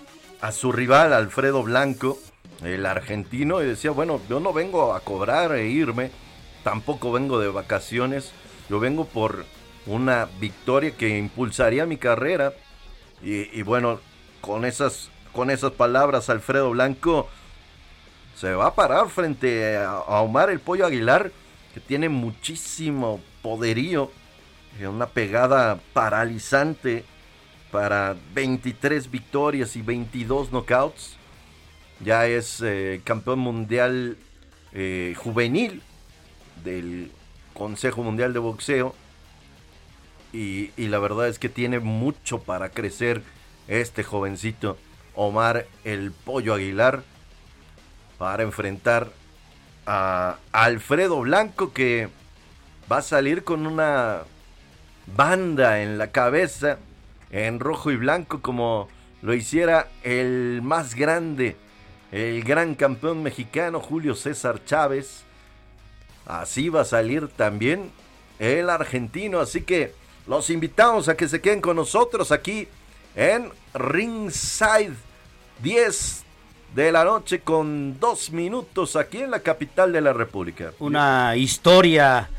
[0.41, 2.19] a su rival Alfredo Blanco,
[2.63, 6.11] el argentino, y decía, bueno, yo no vengo a cobrar e irme,
[6.63, 8.31] tampoco vengo de vacaciones,
[8.69, 9.45] yo vengo por
[9.85, 12.53] una victoria que impulsaría mi carrera.
[13.23, 13.99] Y, y bueno,
[14.41, 17.27] con esas, con esas palabras, Alfredo Blanco
[18.35, 21.31] se va a parar frente a, Omar el Pollo Aguilar,
[21.73, 24.11] que tiene muchísimo poderío,
[24.79, 27.03] eh, una pegada paralizante
[27.71, 31.17] para 23 victorias y 22 knockouts.
[32.03, 34.17] Ya es eh, campeón mundial
[34.73, 35.81] eh, juvenil
[36.63, 37.11] del
[37.53, 38.95] Consejo Mundial de Boxeo.
[40.33, 43.21] Y, y la verdad es que tiene mucho para crecer
[43.67, 44.77] este jovencito
[45.13, 47.03] Omar el Pollo Aguilar
[48.17, 49.11] para enfrentar
[49.85, 52.09] a Alfredo Blanco que
[52.91, 54.23] va a salir con una
[55.15, 56.77] banda en la cabeza
[57.29, 58.89] en rojo y blanco como
[59.21, 61.55] lo hiciera el más grande,
[62.11, 65.23] el gran campeón mexicano Julio César Chávez.
[66.25, 67.91] Así va a salir también
[68.39, 69.39] el argentino.
[69.39, 69.93] Así que
[70.27, 72.67] los invitamos a que se queden con nosotros aquí
[73.15, 74.95] en Ringside
[75.61, 76.23] 10
[76.75, 80.73] de la noche con dos minutos aquí en la capital de la República.
[80.79, 82.29] Una historia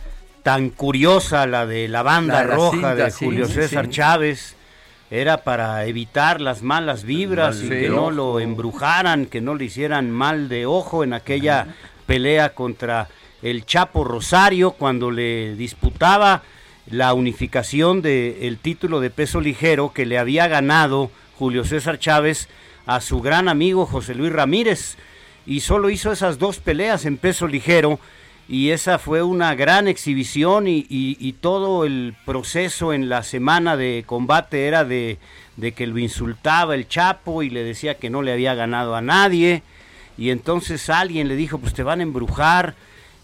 [0.42, 4.56] tan curiosa, la de la banda roja de Julio César Chávez.
[5.10, 10.10] Era para evitar las malas vibras y que no lo embrujaran, que no le hicieran
[10.10, 11.66] mal de ojo en aquella
[12.06, 13.08] pelea contra
[13.42, 16.42] el Chapo Rosario cuando le disputaba
[16.86, 22.48] la unificación del título de peso ligero que le había ganado Julio César Chávez
[22.86, 24.96] a su gran amigo José Luis Ramírez.
[25.44, 27.98] Y solo hizo esas dos peleas en peso ligero
[28.48, 34.66] y esa fue una gran exhibición y, todo el proceso en la semana de combate
[34.66, 35.18] era de,
[35.56, 39.00] de, que lo insultaba el Chapo y le decía que no le había ganado a
[39.00, 39.62] nadie.
[40.18, 42.74] Y entonces alguien le dijo pues te van a embrujar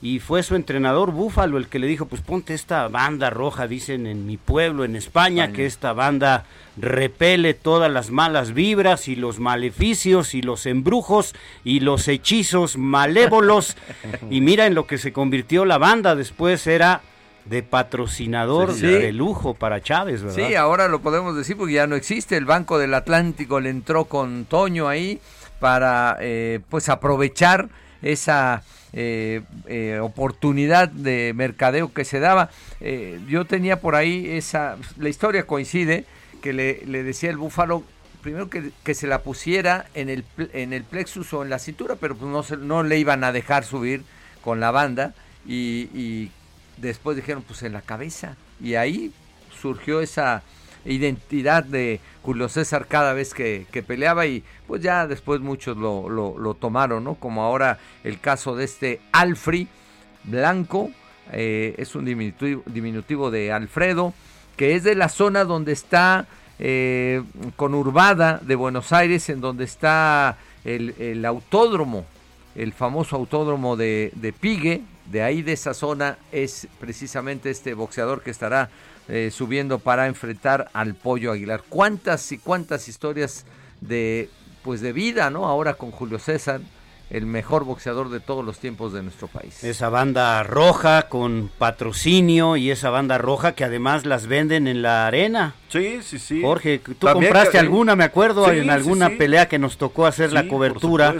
[0.01, 4.07] y fue su entrenador Búfalo el que le dijo, pues ponte esta banda roja, dicen
[4.07, 6.45] en mi pueblo, en España, que esta banda
[6.77, 11.35] repele todas las malas vibras y los maleficios y los embrujos
[11.65, 13.77] y los hechizos malévolos.
[14.31, 17.01] y mira en lo que se convirtió la banda, después era
[17.45, 20.49] de patrocinador de lujo para Chávez, ¿verdad?
[20.49, 24.05] Sí, ahora lo podemos decir porque ya no existe, el Banco del Atlántico le entró
[24.05, 25.19] con Toño ahí
[25.59, 27.69] para eh, pues aprovechar
[28.03, 28.63] esa
[28.93, 32.51] eh, eh, oportunidad de mercadeo que se daba.
[32.81, 36.05] Eh, yo tenía por ahí esa, la historia coincide,
[36.43, 37.83] que le, decía el búfalo,
[38.23, 41.97] primero que, que, se la pusiera en el, en el plexus o en la cintura,
[41.97, 44.03] pero pues no, se, no le iban a dejar subir
[44.43, 45.15] con la banda
[45.47, 46.31] y, y
[46.77, 49.13] después dijeron pues en la cabeza y ahí
[49.61, 50.43] surgió esa
[50.85, 56.55] identidad de Julio César cada vez que, peleaba y pues ya después muchos lo, lo,
[56.55, 57.15] tomaron, ¿no?
[57.15, 59.69] Como ahora el caso de este Alfri
[60.25, 60.91] Blanco,
[61.33, 64.13] eh, es un diminutivo, diminutivo, de Alfredo,
[64.57, 66.27] que es de la zona donde está
[66.59, 67.23] eh,
[67.57, 72.05] conurbada de Buenos Aires, en donde está el, el autódromo,
[72.57, 78.23] el famoso autódromo de, de Pigue, de ahí de esa zona es precisamente este boxeador
[78.23, 78.69] que estará
[79.09, 81.63] eh, subiendo para enfrentar al Pollo Aguilar.
[81.69, 83.45] ¿Cuántas y cuántas historias
[83.81, 84.29] de
[84.63, 85.47] pues de vida, ¿no?
[85.47, 86.61] Ahora con Julio César,
[87.11, 89.65] el mejor boxeador de todos los tiempos de nuestro país.
[89.65, 95.07] Esa banda roja con patrocinio y esa banda roja que además las venden en la
[95.07, 95.55] arena.
[95.69, 96.43] Sí, sí, sí.
[96.43, 101.15] Jorge, tú compraste alguna, me acuerdo, en alguna pelea que nos tocó hacer la cobertura.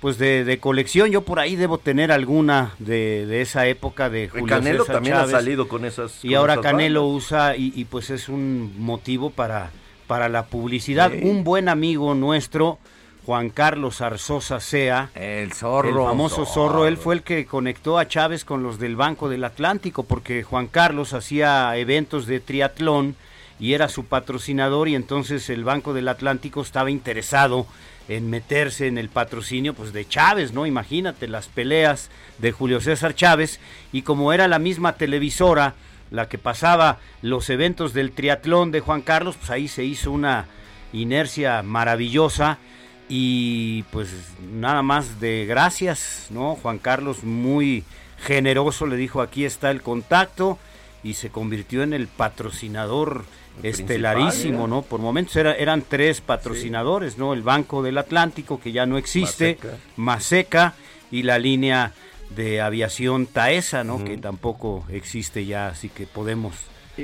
[0.00, 4.84] Pues de, colección, yo por ahí debo tener alguna de, esa época de Julio Canelo
[4.84, 6.24] también ha salido con esas.
[6.24, 9.70] Y ahora Canelo usa y, pues es un motivo para,
[10.06, 11.12] para la publicidad.
[11.22, 12.78] Un buen amigo nuestro
[13.26, 16.86] Juan Carlos Arzosa Sea, el zorro, el famoso zorro.
[16.86, 20.66] él fue el que conectó a Chávez con los del Banco del Atlántico, porque Juan
[20.66, 23.16] Carlos hacía eventos de triatlón
[23.58, 27.66] y era su patrocinador y entonces el Banco del Atlántico estaba interesado
[28.08, 30.66] en meterse en el patrocinio pues de Chávez, ¿no?
[30.66, 33.58] Imagínate las peleas de Julio César Chávez
[33.92, 35.74] y como era la misma televisora
[36.10, 40.46] la que pasaba los eventos del triatlón de Juan Carlos, pues ahí se hizo una
[40.92, 42.58] inercia maravillosa
[43.08, 44.08] y pues
[44.52, 46.56] nada más de gracias, ¿no?
[46.56, 47.84] Juan Carlos muy
[48.18, 50.58] generoso le dijo aquí está el contacto
[51.02, 53.24] y se convirtió en el patrocinador
[53.62, 54.82] estelarísimo, ¿no?
[54.82, 57.34] Por momentos era, eran tres patrocinadores, ¿no?
[57.34, 59.58] El Banco del Atlántico que ya no existe,
[59.96, 60.74] Maseca,
[61.10, 61.92] y la línea
[62.34, 64.02] de aviación Taesa, ¿no?
[64.02, 66.54] Que tampoco existe ya, así que podemos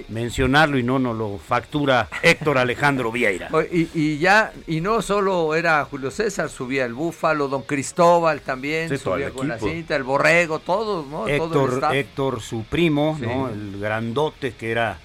[0.09, 3.49] mencionarlo y no nos lo factura Héctor Alejandro Vieira.
[3.73, 9.31] Y, ya, y no solo era Julio César, subía el Búfalo, Don Cristóbal también, subía
[9.31, 11.29] con la cinta, el Borrego, todos, ¿no?
[11.29, 13.49] Héctor, Héctor su primo, ¿no?
[13.49, 14.99] El grandote que era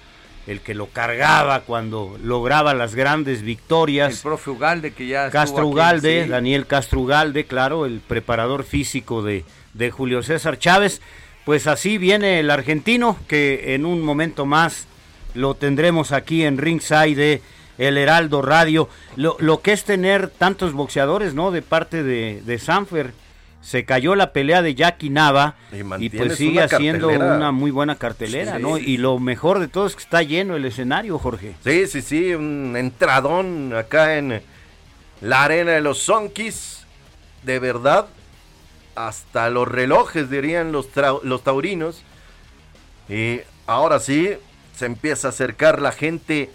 [0.46, 4.14] el que lo cargaba cuando lograba las grandes victorias.
[4.14, 9.44] El profe Ugalde que ya Castro Ugalde, Daniel Castro Ugalde, claro, el preparador físico de,
[9.74, 11.00] de Julio César Chávez.
[11.46, 14.88] Pues así viene el argentino, que en un momento más
[15.32, 17.42] lo tendremos aquí en Ringside de
[17.78, 18.88] El Heraldo Radio.
[19.14, 21.52] Lo, lo que es tener tantos boxeadores, ¿no?
[21.52, 23.12] De parte de, de Sanfer.
[23.62, 25.54] Se cayó la pelea de Jackie Nava
[26.00, 28.76] y, pues sigue haciendo una muy buena cartelera, ¿no?
[28.76, 31.54] Y lo mejor de todo es que está lleno el escenario, Jorge.
[31.62, 34.42] Sí, sí, sí, un entradón acá en
[35.20, 36.84] la arena de los Sonkis.
[37.44, 38.06] De verdad,
[38.96, 40.88] hasta los relojes, dirían los,
[41.42, 42.02] taurinos.
[43.08, 44.30] Y ahora sí,
[44.74, 46.50] se empieza a acercar la gente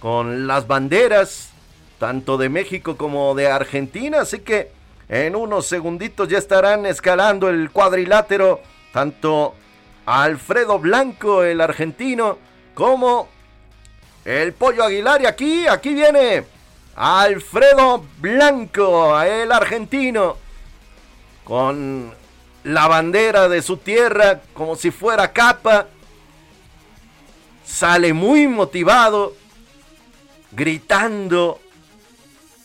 [0.00, 1.50] con las banderas,
[1.98, 4.72] tanto de México como de Argentina, así que
[5.08, 8.60] en unos segunditos ya estarán escalando el cuadrilátero
[8.92, 9.54] tanto
[10.06, 12.38] Alfredo Blanco, el argentino,
[12.74, 13.28] como
[14.24, 15.22] el Pollo Aguilar.
[15.22, 16.44] Y aquí, aquí viene
[16.94, 20.36] Alfredo Blanco, el argentino,
[21.52, 22.14] con
[22.64, 25.86] la bandera de su tierra como si fuera capa.
[27.62, 29.34] Sale muy motivado,
[30.50, 31.60] gritando.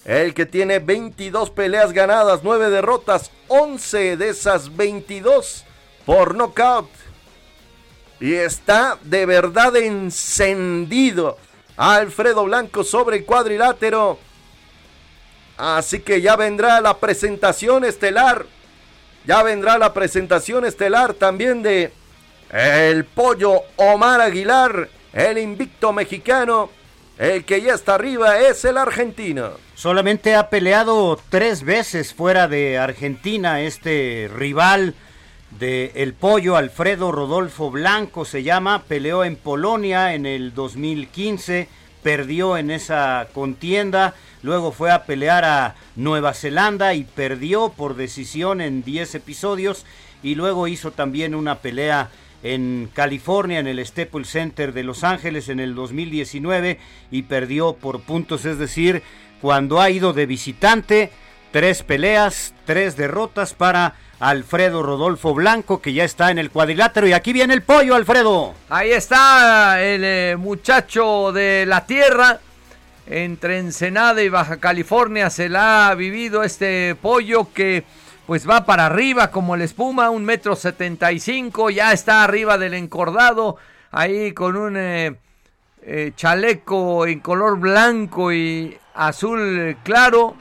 [0.05, 5.65] El que tiene 22 peleas ganadas, 9 derrotas, 11 de esas 22
[6.05, 6.89] por nocaut.
[8.21, 11.37] Y está de verdad encendido
[11.75, 14.17] Alfredo Blanco sobre el cuadrilátero.
[15.57, 18.45] Así que ya vendrá la presentación estelar.
[19.27, 21.91] Ya vendrá la presentación estelar también de
[22.49, 26.69] el pollo Omar Aguilar, el invicto mexicano.
[27.17, 29.49] El que ya está arriba es el argentino.
[29.75, 34.95] Solamente ha peleado tres veces fuera de Argentina este rival
[35.59, 41.67] de El Pollo, Alfredo Rodolfo Blanco se llama, peleó en Polonia en el 2015,
[42.07, 48.61] perdió en esa contienda, luego fue a pelear a Nueva Zelanda y perdió por decisión
[48.61, 49.85] en 10 episodios
[50.23, 52.09] y luego hizo también una pelea
[52.43, 56.79] en California, en el Staples Center de Los Ángeles en el 2019
[57.11, 59.03] y perdió por puntos, es decir,
[59.41, 61.11] cuando ha ido de visitante,
[61.51, 67.07] tres peleas, tres derrotas para Alfredo Rodolfo Blanco, que ya está en el cuadrilátero.
[67.07, 68.53] Y aquí viene el pollo, Alfredo.
[68.69, 72.39] Ahí está el eh, muchacho de la tierra.
[73.09, 77.85] Entre Ensenada y Baja California se la ha vivido este pollo que
[78.25, 82.57] pues va para arriba como la espuma, un metro setenta y cinco, ya está arriba
[82.57, 83.55] del encordado,
[83.91, 85.15] ahí con un eh,
[85.81, 90.35] eh, chaleco en color blanco y azul claro,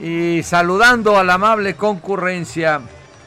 [0.00, 2.80] y saludando a la amable concurrencia,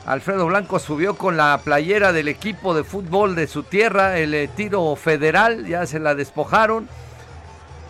[0.05, 4.47] Alfredo Blanco subió con la playera del equipo de fútbol de su tierra, el eh,
[4.47, 6.87] tiro federal, ya se la despojaron,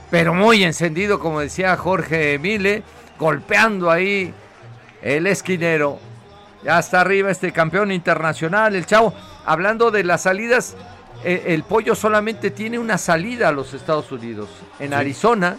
[0.09, 2.84] pero muy encendido, como decía Jorge Mile,
[3.17, 4.34] golpeando ahí
[5.01, 5.99] el esquinero.
[6.63, 9.13] Ya está arriba este campeón internacional, el chavo.
[9.45, 10.75] Hablando de las salidas,
[11.23, 14.49] eh, el pollo solamente tiene una salida a los Estados Unidos.
[14.79, 15.57] En Arizona,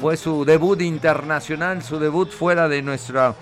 [0.00, 3.34] fue su debut internacional, su debut fuera de nuestra...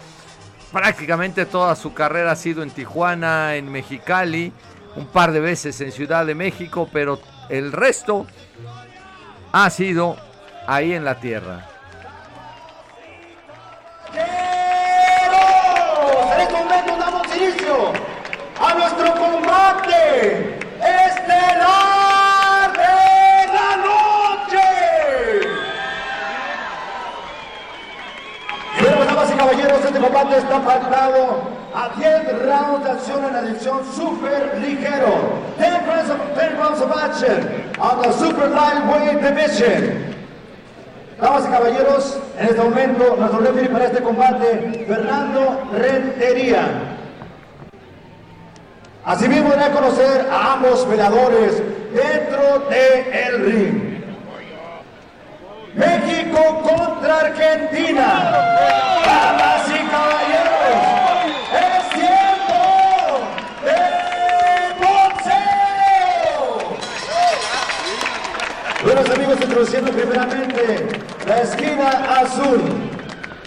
[0.73, 4.53] Prácticamente toda su carrera ha sido en Tijuana, en Mexicali,
[4.97, 8.27] un par de veces en Ciudad de México, pero el resto
[9.53, 10.17] ha sido
[10.67, 11.76] ahí en la tierra.
[30.27, 31.43] Combate está pactado
[31.75, 35.39] a 10 rounds de acción en la división super ligero.
[35.59, 40.15] 10 rounds of, 10 rounds of action on the super lightweight division.
[41.21, 46.69] Damas y caballeros, en este momento nuestro referee para este combate, Fernando Rentería.
[49.05, 51.63] Asimismo, dará a conocer a ambos peleadores
[51.95, 53.97] dentro del el ring.
[55.77, 58.33] México contra Argentina.
[59.05, 60.16] Damas y caballeros,
[69.27, 70.89] amigos, introduciendo primeramente
[71.27, 72.61] la esquina azul.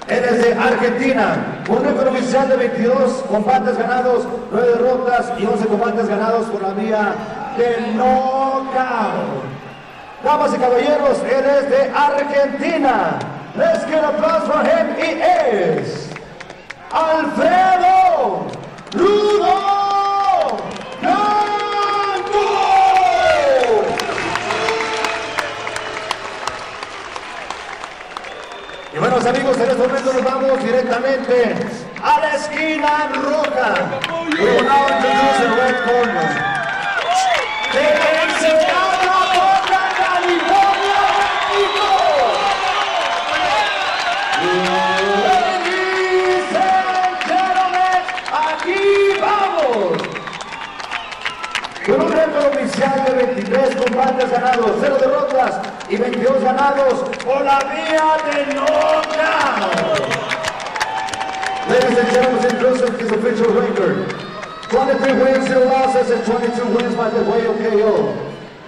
[0.08, 5.68] Él es de Argentina, un récord oficial de 22 combates ganados, 9 derrotas y 11
[5.68, 7.14] combates ganados por la vía
[7.58, 9.44] del knockout.
[10.24, 13.20] Damas y caballeros, él es de Argentina.
[13.56, 14.96] Let's get applause for him.
[14.98, 15.22] He
[15.80, 16.10] is
[16.92, 18.48] Alfredo
[18.94, 19.79] Rudo
[30.72, 31.56] directamente
[32.04, 33.74] a la esquina roja.
[34.32, 36.30] We will now introduce the red corner.
[37.74, 37.86] De
[38.22, 41.02] Ensenada, Baja California,
[41.50, 41.90] México.
[45.26, 48.02] Ladies and gentlemen,
[48.48, 48.82] aquí
[49.20, 49.98] vamos.
[51.86, 55.54] Con un récord oficial de 23 combates ganados, 0 derrotas
[55.90, 56.94] y 22 ganados
[57.26, 60.09] por la vía de knockout.
[61.80, 64.10] Ladies and gentlemen, introducing his official record.
[64.68, 68.14] 23 wins, 0 losses, and 22 wins by the way of KO.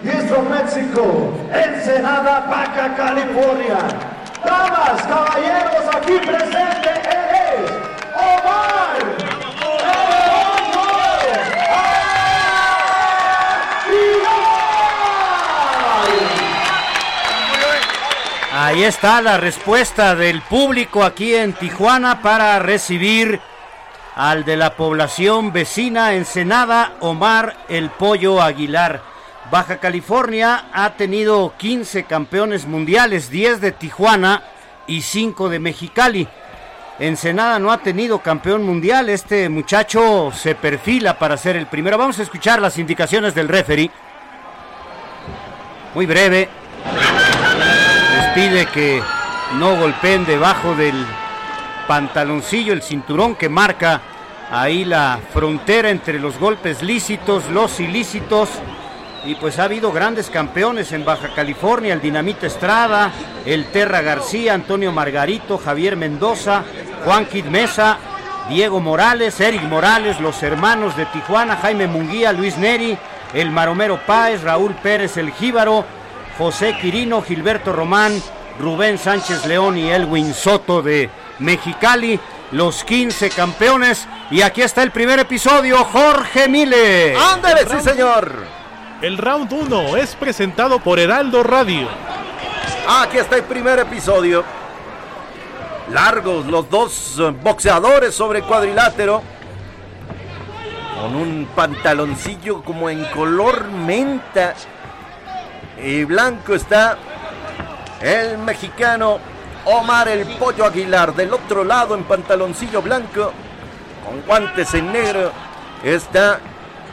[0.01, 3.79] Y es from México, Ensenada, Baja California.
[4.45, 6.60] Damas, caballeros, aquí presente,
[18.71, 23.41] Ahí está la respuesta del público aquí en Tijuana para recibir
[24.15, 29.01] al de la población vecina Ensenada, Omar el Pollo Aguilar.
[29.51, 34.41] Baja California ha tenido 15 campeones mundiales, 10 de Tijuana
[34.87, 36.29] y 5 de Mexicali.
[36.97, 41.97] Ensenada no ha tenido campeón mundial, este muchacho se perfila para ser el primero.
[41.97, 43.91] Vamos a escuchar las indicaciones del referee.
[45.93, 46.47] Muy breve,
[48.33, 49.01] pide que
[49.57, 50.95] no golpeen debajo del
[51.87, 54.01] pantaloncillo, el cinturón que marca
[54.49, 58.49] ahí la frontera entre los golpes lícitos, los ilícitos.
[59.25, 63.11] Y pues ha habido grandes campeones en Baja California, el Dinamita Estrada,
[63.45, 66.63] el Terra García, Antonio Margarito, Javier Mendoza,
[67.03, 67.97] Juan Kid Mesa,
[68.49, 72.97] Diego Morales, Eric Morales, los hermanos de Tijuana, Jaime Munguía, Luis Neri,
[73.33, 75.85] el Maromero Páez, Raúl Pérez el Jíbaro,
[76.41, 78.19] José Quirino, Gilberto Román,
[78.59, 82.19] Rubén Sánchez León y Elwin Soto de Mexicali,
[82.49, 84.07] los 15 campeones.
[84.31, 87.15] Y aquí está el primer episodio, Jorge Mile.
[87.15, 88.43] ¡Ándale, sí señor!
[89.03, 91.87] El round 1 es presentado por Heraldo Radio.
[92.89, 94.43] Aquí está el primer episodio.
[95.91, 99.21] Largos los dos eh, boxeadores sobre cuadrilátero.
[100.99, 104.55] Con un pantaloncillo como en color menta.
[105.83, 106.95] Y blanco está
[108.01, 109.17] el mexicano
[109.65, 111.15] Omar el Pollo Aguilar.
[111.15, 113.31] Del otro lado en pantaloncillo blanco.
[114.05, 115.31] Con guantes en negro
[115.83, 116.39] está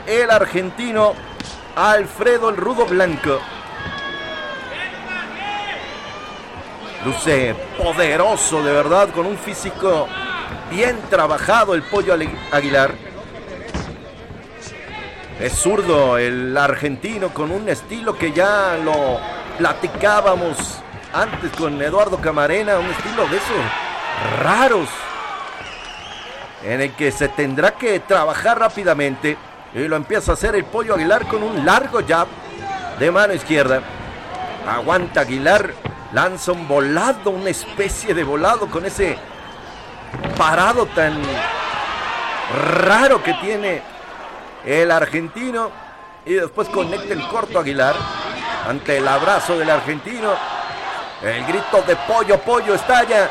[0.07, 1.13] el argentino
[1.75, 3.39] Alfredo el Rudo Blanco.
[7.05, 10.07] Luce poderoso de verdad, con un físico
[10.69, 12.15] bien trabajado el pollo
[12.51, 13.08] Aguilar.
[15.39, 19.17] Es zurdo el argentino con un estilo que ya lo
[19.57, 20.57] platicábamos
[21.13, 24.89] antes con Eduardo Camarena, un estilo de esos raros
[26.65, 29.37] en el que se tendrá que trabajar rápidamente.
[29.73, 32.27] Y lo empieza a hacer el pollo Aguilar con un largo jab
[32.99, 33.81] de mano izquierda.
[34.67, 35.73] Aguanta Aguilar,
[36.11, 39.15] lanza un volado, una especie de volado con ese
[40.35, 41.17] parado tan
[42.83, 43.98] raro que tiene
[44.65, 45.71] el argentino.
[46.25, 47.95] Y después conecta el corto Aguilar
[48.67, 50.33] ante el abrazo del argentino.
[51.21, 53.29] El grito de pollo, pollo estalla.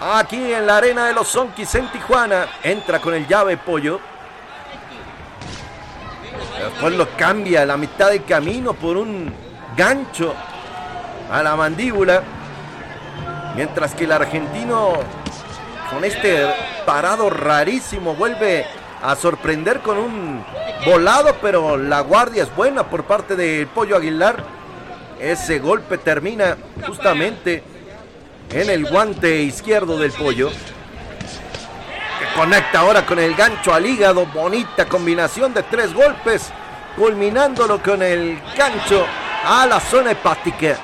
[0.00, 2.46] Aquí en la arena de los Zonkis en Tijuana.
[2.62, 4.00] Entra con el llave pollo.
[6.58, 9.32] Después lo cambia a la mitad del camino por un
[9.76, 10.34] gancho
[11.30, 12.22] a la mandíbula.
[13.54, 14.94] Mientras que el argentino
[15.90, 16.52] con este
[16.84, 18.66] parado rarísimo vuelve
[19.04, 20.42] a sorprender con un
[20.86, 24.42] volado, pero la guardia es buena por parte del Pollo Aguilar.
[25.20, 27.62] Ese golpe termina justamente
[28.50, 30.48] en el guante izquierdo del Pollo.
[30.48, 34.24] Que conecta ahora con el gancho al hígado.
[34.24, 36.50] Bonita combinación de tres golpes,
[36.96, 39.04] culminándolo con el gancho
[39.44, 40.78] a la zona hepática.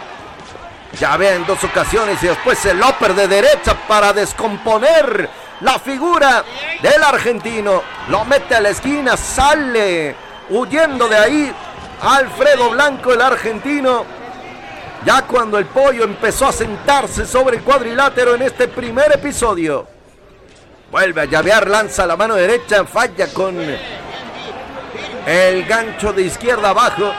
[0.99, 5.31] Ya ve en dos ocasiones y después el upper de derecha para descomponer
[5.61, 6.45] la figura
[6.83, 7.83] del argentino.
[8.09, 10.15] Lo mete a la esquina, sale
[10.51, 11.53] huyendo de ahí.
[12.03, 14.05] Alfredo Blanco, el argentino.
[15.05, 19.87] Ya cuando el pollo empezó a sentarse sobre el cuadrilátero en este primer episodio.
[20.91, 23.57] Vuelve a llavear, lanza la mano derecha, falla con
[25.27, 27.13] el gancho de izquierda abajo.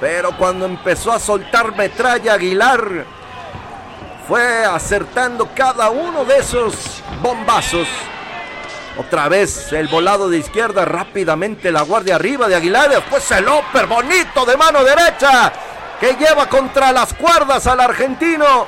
[0.00, 3.04] Pero cuando empezó a soltar metralla Aguilar,
[4.32, 7.86] fue acertando cada uno de esos bombazos.
[8.96, 12.88] Otra vez el volado de izquierda, rápidamente la guardia arriba de Aguilar.
[12.88, 15.52] Después el upper bonito de mano derecha
[16.00, 18.66] que lleva contra las cuerdas al argentino.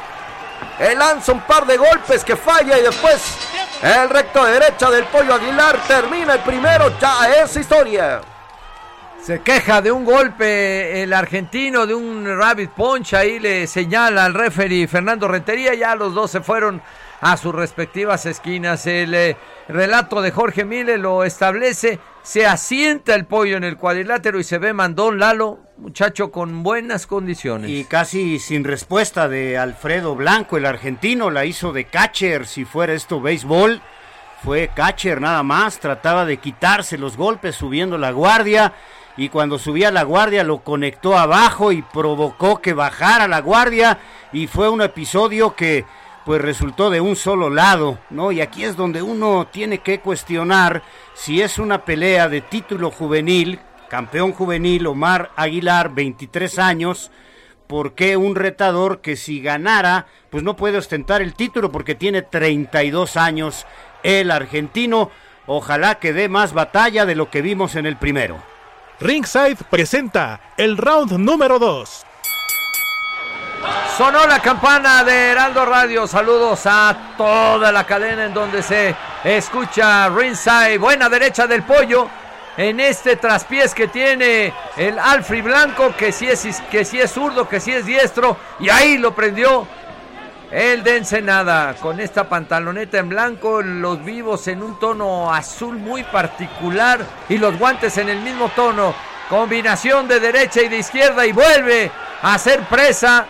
[0.79, 3.23] Él lanza un par de golpes que falla y después
[3.81, 6.93] el recto de derecha del pollo Aguilar termina el primero.
[7.01, 8.21] Ya es historia.
[9.25, 13.15] Se queja de un golpe el argentino, de un rabbit punch.
[13.15, 15.73] Ahí le señala al referee Fernando Rentería.
[15.73, 16.83] Ya los dos se fueron
[17.23, 18.87] a sus respectivas esquinas.
[18.87, 22.01] El eh, relato de Jorge Mille lo establece.
[22.23, 27.07] Se asienta el pollo en el cuadrilátero y se ve mandón Lalo, muchacho con buenas
[27.07, 27.71] condiciones.
[27.71, 32.93] Y casi sin respuesta de Alfredo Blanco, el argentino, la hizo de catcher si fuera
[32.93, 33.81] esto béisbol.
[34.43, 38.75] fue catcher nada más, trataba de quitarse los golpes subiendo la guardia
[39.17, 43.99] y cuando subía la guardia lo conectó abajo y provocó que bajara la guardia
[44.33, 45.85] y fue un episodio que
[46.25, 48.33] pues resultó de un solo lado, ¿no?
[48.33, 50.83] Y aquí es donde uno tiene que cuestionar
[51.13, 57.11] si es una pelea de título juvenil, campeón juvenil Omar Aguilar, 23 años,
[57.67, 62.23] ¿por qué un retador que si ganara, pues no puede ostentar el título porque tiene
[62.23, 63.67] 32 años
[64.03, 65.11] el argentino?
[65.47, 68.54] Ojalá que dé más batalla de lo que vimos en el primero.
[69.01, 72.07] Ringside presenta el round número 2.
[73.97, 76.07] Sonó la campana de Heraldo Radio.
[76.07, 78.95] Saludos a toda la cadena en donde se
[79.25, 80.79] escucha Ringside.
[80.79, 82.09] Buena derecha del pollo.
[82.57, 87.49] En este traspiés que tiene el Alfred Blanco, que si es, que sí es zurdo,
[87.49, 88.37] que sí es diestro.
[88.61, 89.67] Y ahí lo prendió
[90.51, 91.75] el de Ensenada.
[91.75, 97.01] Con esta pantaloneta en blanco, los vivos en un tono azul muy particular.
[97.29, 98.95] Y los guantes en el mismo tono.
[99.29, 101.27] Combinación de derecha y de izquierda.
[101.27, 101.91] Y vuelve
[102.23, 103.27] a ser presa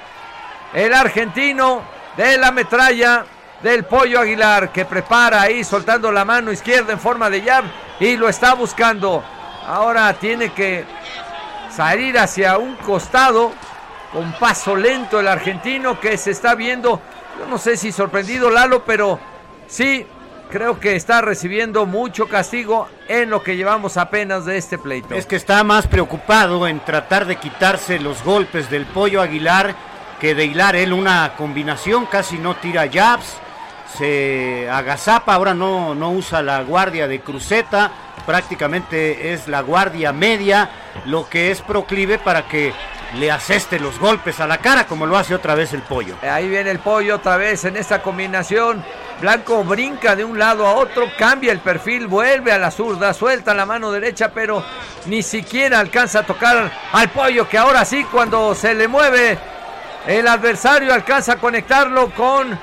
[0.72, 1.82] el argentino
[2.16, 3.24] de la metralla
[3.62, 7.64] del Pollo Aguilar que prepara ahí soltando la mano izquierda en forma de jab
[7.98, 9.24] y lo está buscando.
[9.66, 10.84] Ahora tiene que
[11.70, 13.52] salir hacia un costado
[14.14, 17.00] con paso lento el argentino que se está viendo,
[17.36, 19.18] yo no sé si sorprendido Lalo, pero
[19.66, 20.06] sí
[20.48, 25.16] creo que está recibiendo mucho castigo en lo que llevamos apenas de este pleito.
[25.16, 29.74] Es que está más preocupado en tratar de quitarse los golpes del Pollo Aguilar
[30.20, 33.36] que de hilar él una combinación, casi no tira jabs,
[33.98, 37.90] se agazapa, ahora no, no usa la guardia de cruceta,
[38.24, 40.70] prácticamente es la guardia media,
[41.06, 42.72] lo que es proclive para que
[43.16, 46.16] le aseste los golpes a la cara, como lo hace otra vez el pollo.
[46.22, 48.84] Ahí viene el pollo otra vez en esta combinación.
[49.20, 53.54] Blanco brinca de un lado a otro, cambia el perfil, vuelve a la zurda, suelta
[53.54, 54.64] la mano derecha, pero
[55.06, 59.38] ni siquiera alcanza a tocar al pollo, que ahora sí, cuando se le mueve
[60.06, 62.58] el adversario alcanza a conectarlo con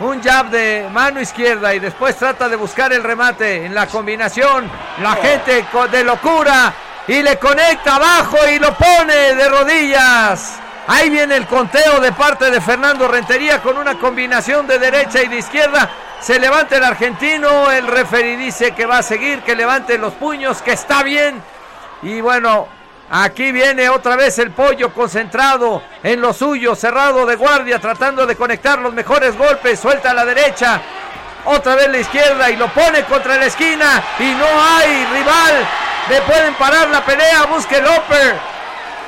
[0.00, 4.68] un jab de mano izquierda y después trata de buscar el remate en la combinación.
[5.00, 6.74] La gente de locura
[7.08, 10.58] y le conecta abajo y lo pone de rodillas.
[10.86, 15.28] Ahí viene el conteo de parte de Fernando Rentería con una combinación de derecha y
[15.28, 15.90] de izquierda.
[16.20, 20.62] Se levanta el argentino, el referee dice que va a seguir, que levante los puños,
[20.62, 21.42] que está bien.
[22.02, 22.68] Y bueno,
[23.14, 28.36] Aquí viene otra vez el pollo concentrado en lo suyo, cerrado de guardia, tratando de
[28.36, 29.78] conectar los mejores golpes.
[29.78, 30.80] Suelta a la derecha,
[31.44, 34.02] otra vez la izquierda y lo pone contra la esquina.
[34.18, 35.68] Y no hay rival.
[36.08, 37.44] Le pueden parar la pelea.
[37.46, 38.36] Busque el upper.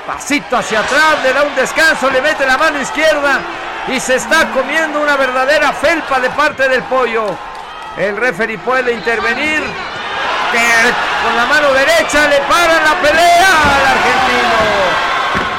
[0.07, 3.41] Pasito hacia atrás, le da un descanso, le mete la mano izquierda
[3.89, 7.35] y se está comiendo una verdadera felpa de parte del pollo.
[7.97, 9.62] El referee puede intervenir
[11.25, 14.59] con la mano derecha le paran la pelea al argentino.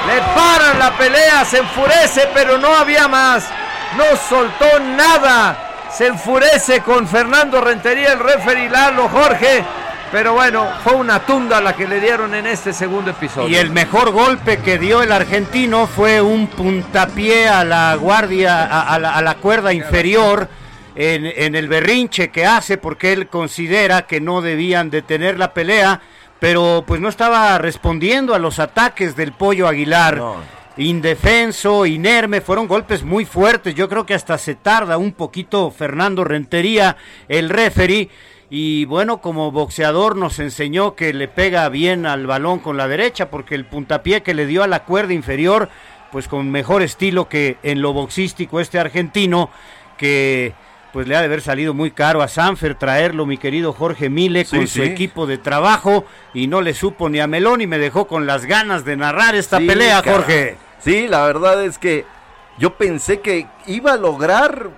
[0.07, 3.45] Le paran la pelea, se enfurece, pero no había más.
[3.97, 5.57] No soltó nada.
[5.91, 9.63] Se enfurece con Fernando Rentería, el referee Lalo Jorge.
[10.15, 13.49] Pero bueno, fue una tunda la que le dieron en este segundo episodio.
[13.49, 18.97] Y el mejor golpe que dio el argentino fue un puntapié a la guardia, a,
[18.97, 20.47] la, a la cuerda inferior
[20.95, 25.99] en, el berrinche que hace porque él considera que no debían detener la pelea,
[26.39, 30.21] pero pues no estaba respondiendo a los ataques del pollo Aguilar.
[30.77, 33.75] Indefenso, inerme, fueron golpes muy fuertes.
[33.75, 36.95] Yo creo que hasta se tarda un poquito Fernando Rentería,
[37.27, 38.09] el referee.
[38.49, 43.29] Y bueno, como boxeador nos enseñó que le pega bien al balón con la derecha,
[43.29, 45.69] porque el puntapié que le dio a la cuerda inferior,
[46.11, 49.49] pues con mejor estilo que en lo boxístico este argentino,
[49.97, 50.53] que
[50.93, 54.45] pues le ha de haber salido muy caro a Sanfer traerlo, mi querido Jorge Mile,
[54.45, 58.07] con su equipo de trabajo, y no le supo ni a Melón y me dejó
[58.07, 60.55] con las ganas de narrar esta pelea, Jorge.
[60.79, 62.05] Sí, la verdad es que
[62.57, 64.69] yo pensé que iba a lograr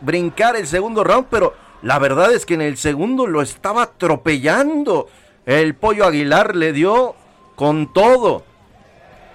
[0.00, 5.08] brincar el segundo round, pero la verdad es que en el segundo lo estaba atropellando.
[5.46, 7.14] El pollo Aguilar le dio
[7.54, 8.44] con todo.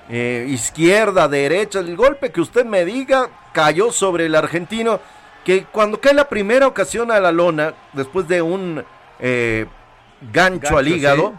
[0.10, 5.00] Eh, izquierda, derecha, el golpe que usted me diga cayó sobre el argentino
[5.46, 8.84] que cuando cae la primera ocasión a la lona, después de un
[9.20, 9.66] eh,
[10.32, 11.34] gancho, al hígado,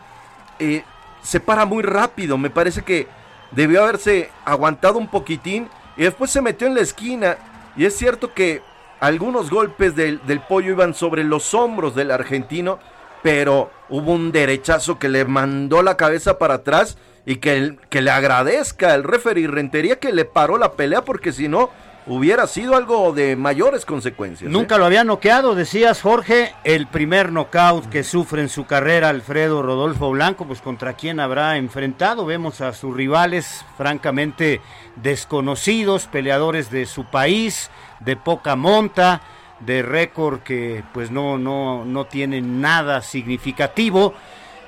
[0.58, 0.82] eh,
[1.22, 2.36] se para muy rápido.
[2.36, 3.08] Me parece que
[3.50, 7.36] debió haberse aguantado un poquitín y después se metió en la esquina.
[7.76, 8.62] Y es cierto que
[9.00, 12.78] algunos golpes del, pollo iban sobre los hombros del argentino,
[13.22, 18.10] pero hubo un derechazo que le mandó la cabeza para atrás y que, que le
[18.10, 21.70] agradezca el referee Rentería que le paró la pelea porque si no
[22.06, 24.48] hubiera sido algo de mayores consecuencias.
[24.48, 24.52] ¿eh?
[24.52, 29.62] Nunca lo había noqueado, decías Jorge, el primer knockout que sufre en su carrera Alfredo
[29.62, 32.26] Rodolfo Blanco, pues contra quién habrá enfrentado.
[32.26, 34.60] Vemos a sus rivales francamente
[34.96, 37.70] desconocidos, peleadores de su país,
[38.04, 39.20] de poca monta,
[39.60, 44.14] de récord que pues no, no, no tienen nada significativo.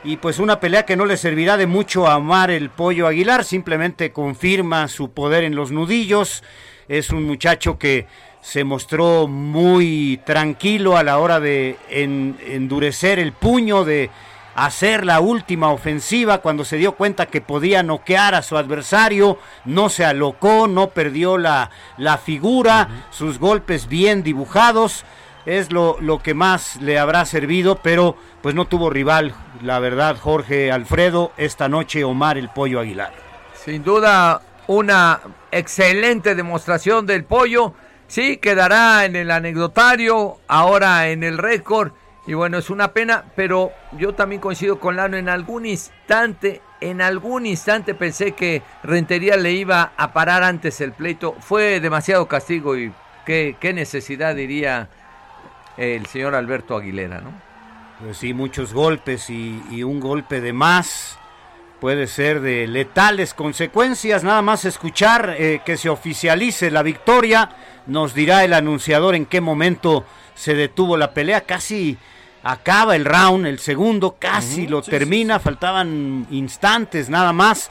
[0.05, 3.45] Y pues una pelea que no le servirá de mucho a Omar el Pollo Aguilar,
[3.45, 6.45] simplemente confirma su poder en los nudillos.
[6.89, 8.07] Es un muchacho que
[8.41, 14.09] se mostró muy tranquilo a la hora de en- endurecer el puño, de
[14.57, 19.91] hacer la última ofensiva cuando se dio cuenta que podía noquear a su adversario, no
[19.91, 25.05] se alocó, no perdió la, la figura, sus golpes bien dibujados,
[25.45, 30.17] es lo, lo que más le habrá servido, pero pues no tuvo rival, la verdad,
[30.19, 33.13] Jorge Alfredo, esta noche Omar el Pollo Aguilar.
[33.55, 35.21] Sin duda, una
[35.51, 37.75] excelente demostración del pollo.
[38.09, 41.93] Sí, quedará en el anecdotario, ahora en el récord.
[42.27, 45.17] Y bueno, es una pena, pero yo también coincido con Lano.
[45.17, 50.93] En algún instante, en algún instante pensé que Rentería le iba a parar antes el
[50.93, 51.37] pleito.
[51.41, 52.93] Fue demasiado castigo y
[53.25, 54.89] qué, qué necesidad diría
[55.77, 57.47] el señor Alberto Aguilera, ¿no?
[58.03, 61.19] Pues sí, muchos golpes y, un golpe de más
[61.81, 64.23] puede ser de letales consecuencias.
[64.23, 67.51] Nada más escuchar eh, que se oficialice la victoria,
[67.87, 70.05] nos dirá el anunciador en qué momento
[70.35, 71.43] se detuvo la pelea.
[71.43, 71.97] Casi
[72.47, 77.71] acaba el round, el segundo casi lo sí, termina, faltaban instantes nada más,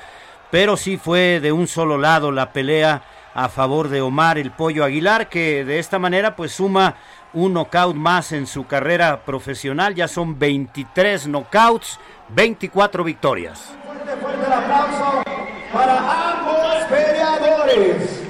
[0.51, 3.01] pero sí fue de un solo lado la pelea
[3.33, 6.95] a favor de Omar el Pollo Aguilar, que de esta manera pues suma
[7.33, 11.99] un knockout más en su carrera profesional, ya son 23 knockouts,
[12.29, 13.71] 24 victorias.
[13.85, 15.23] Fuerte, fuerte el aplauso
[15.71, 18.25] para ambos peleadores.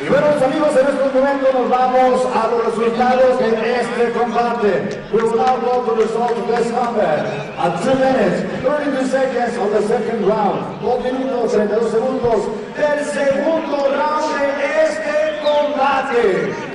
[0.00, 5.00] Y bueno, amigos, en estos momentos nos vamos a los resultados de este combate.
[5.12, 7.26] We will now go to the results of this combat.
[7.58, 10.80] At 2 minutes, 32 seconds of the second round.
[10.82, 12.46] 2 minutos, 32 segundos
[12.76, 16.68] del segundo round de este combate.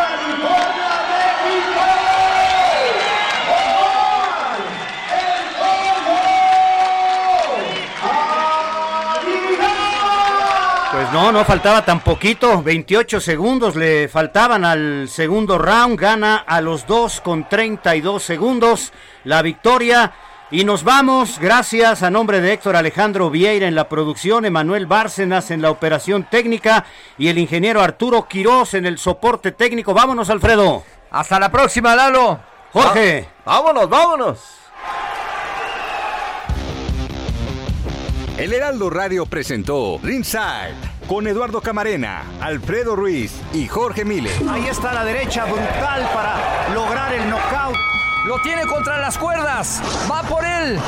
[0.00, 0.89] California,
[11.10, 16.60] Pues no, no faltaba tan poquito, 28 segundos le faltaban al segundo round, gana a
[16.60, 18.92] los dos con 32 segundos
[19.24, 20.12] la victoria.
[20.52, 25.50] Y nos vamos, gracias a nombre de Héctor Alejandro Vieira en la producción, Emanuel Bárcenas
[25.50, 26.84] en la operación técnica
[27.18, 29.92] y el ingeniero Arturo Quirós en el soporte técnico.
[29.92, 30.84] Vámonos, Alfredo.
[31.10, 32.38] Hasta la próxima, Lalo.
[32.72, 33.28] Jorge.
[33.44, 34.38] Vámonos, vámonos.
[38.36, 44.30] El Heraldo Radio presentó Ringside con Eduardo Camarena, Alfredo Ruiz y Jorge Mile.
[44.48, 47.74] Ahí está la derecha brutal para lograr el knockout.
[48.26, 49.82] Lo tiene contra las cuerdas.
[50.08, 50.78] Va por él.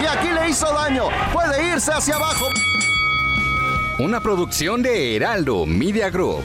[0.00, 1.06] Y aquí le hizo daño.
[1.32, 2.46] Puede irse hacia abajo.
[3.98, 6.44] Una producción de Heraldo Media Group.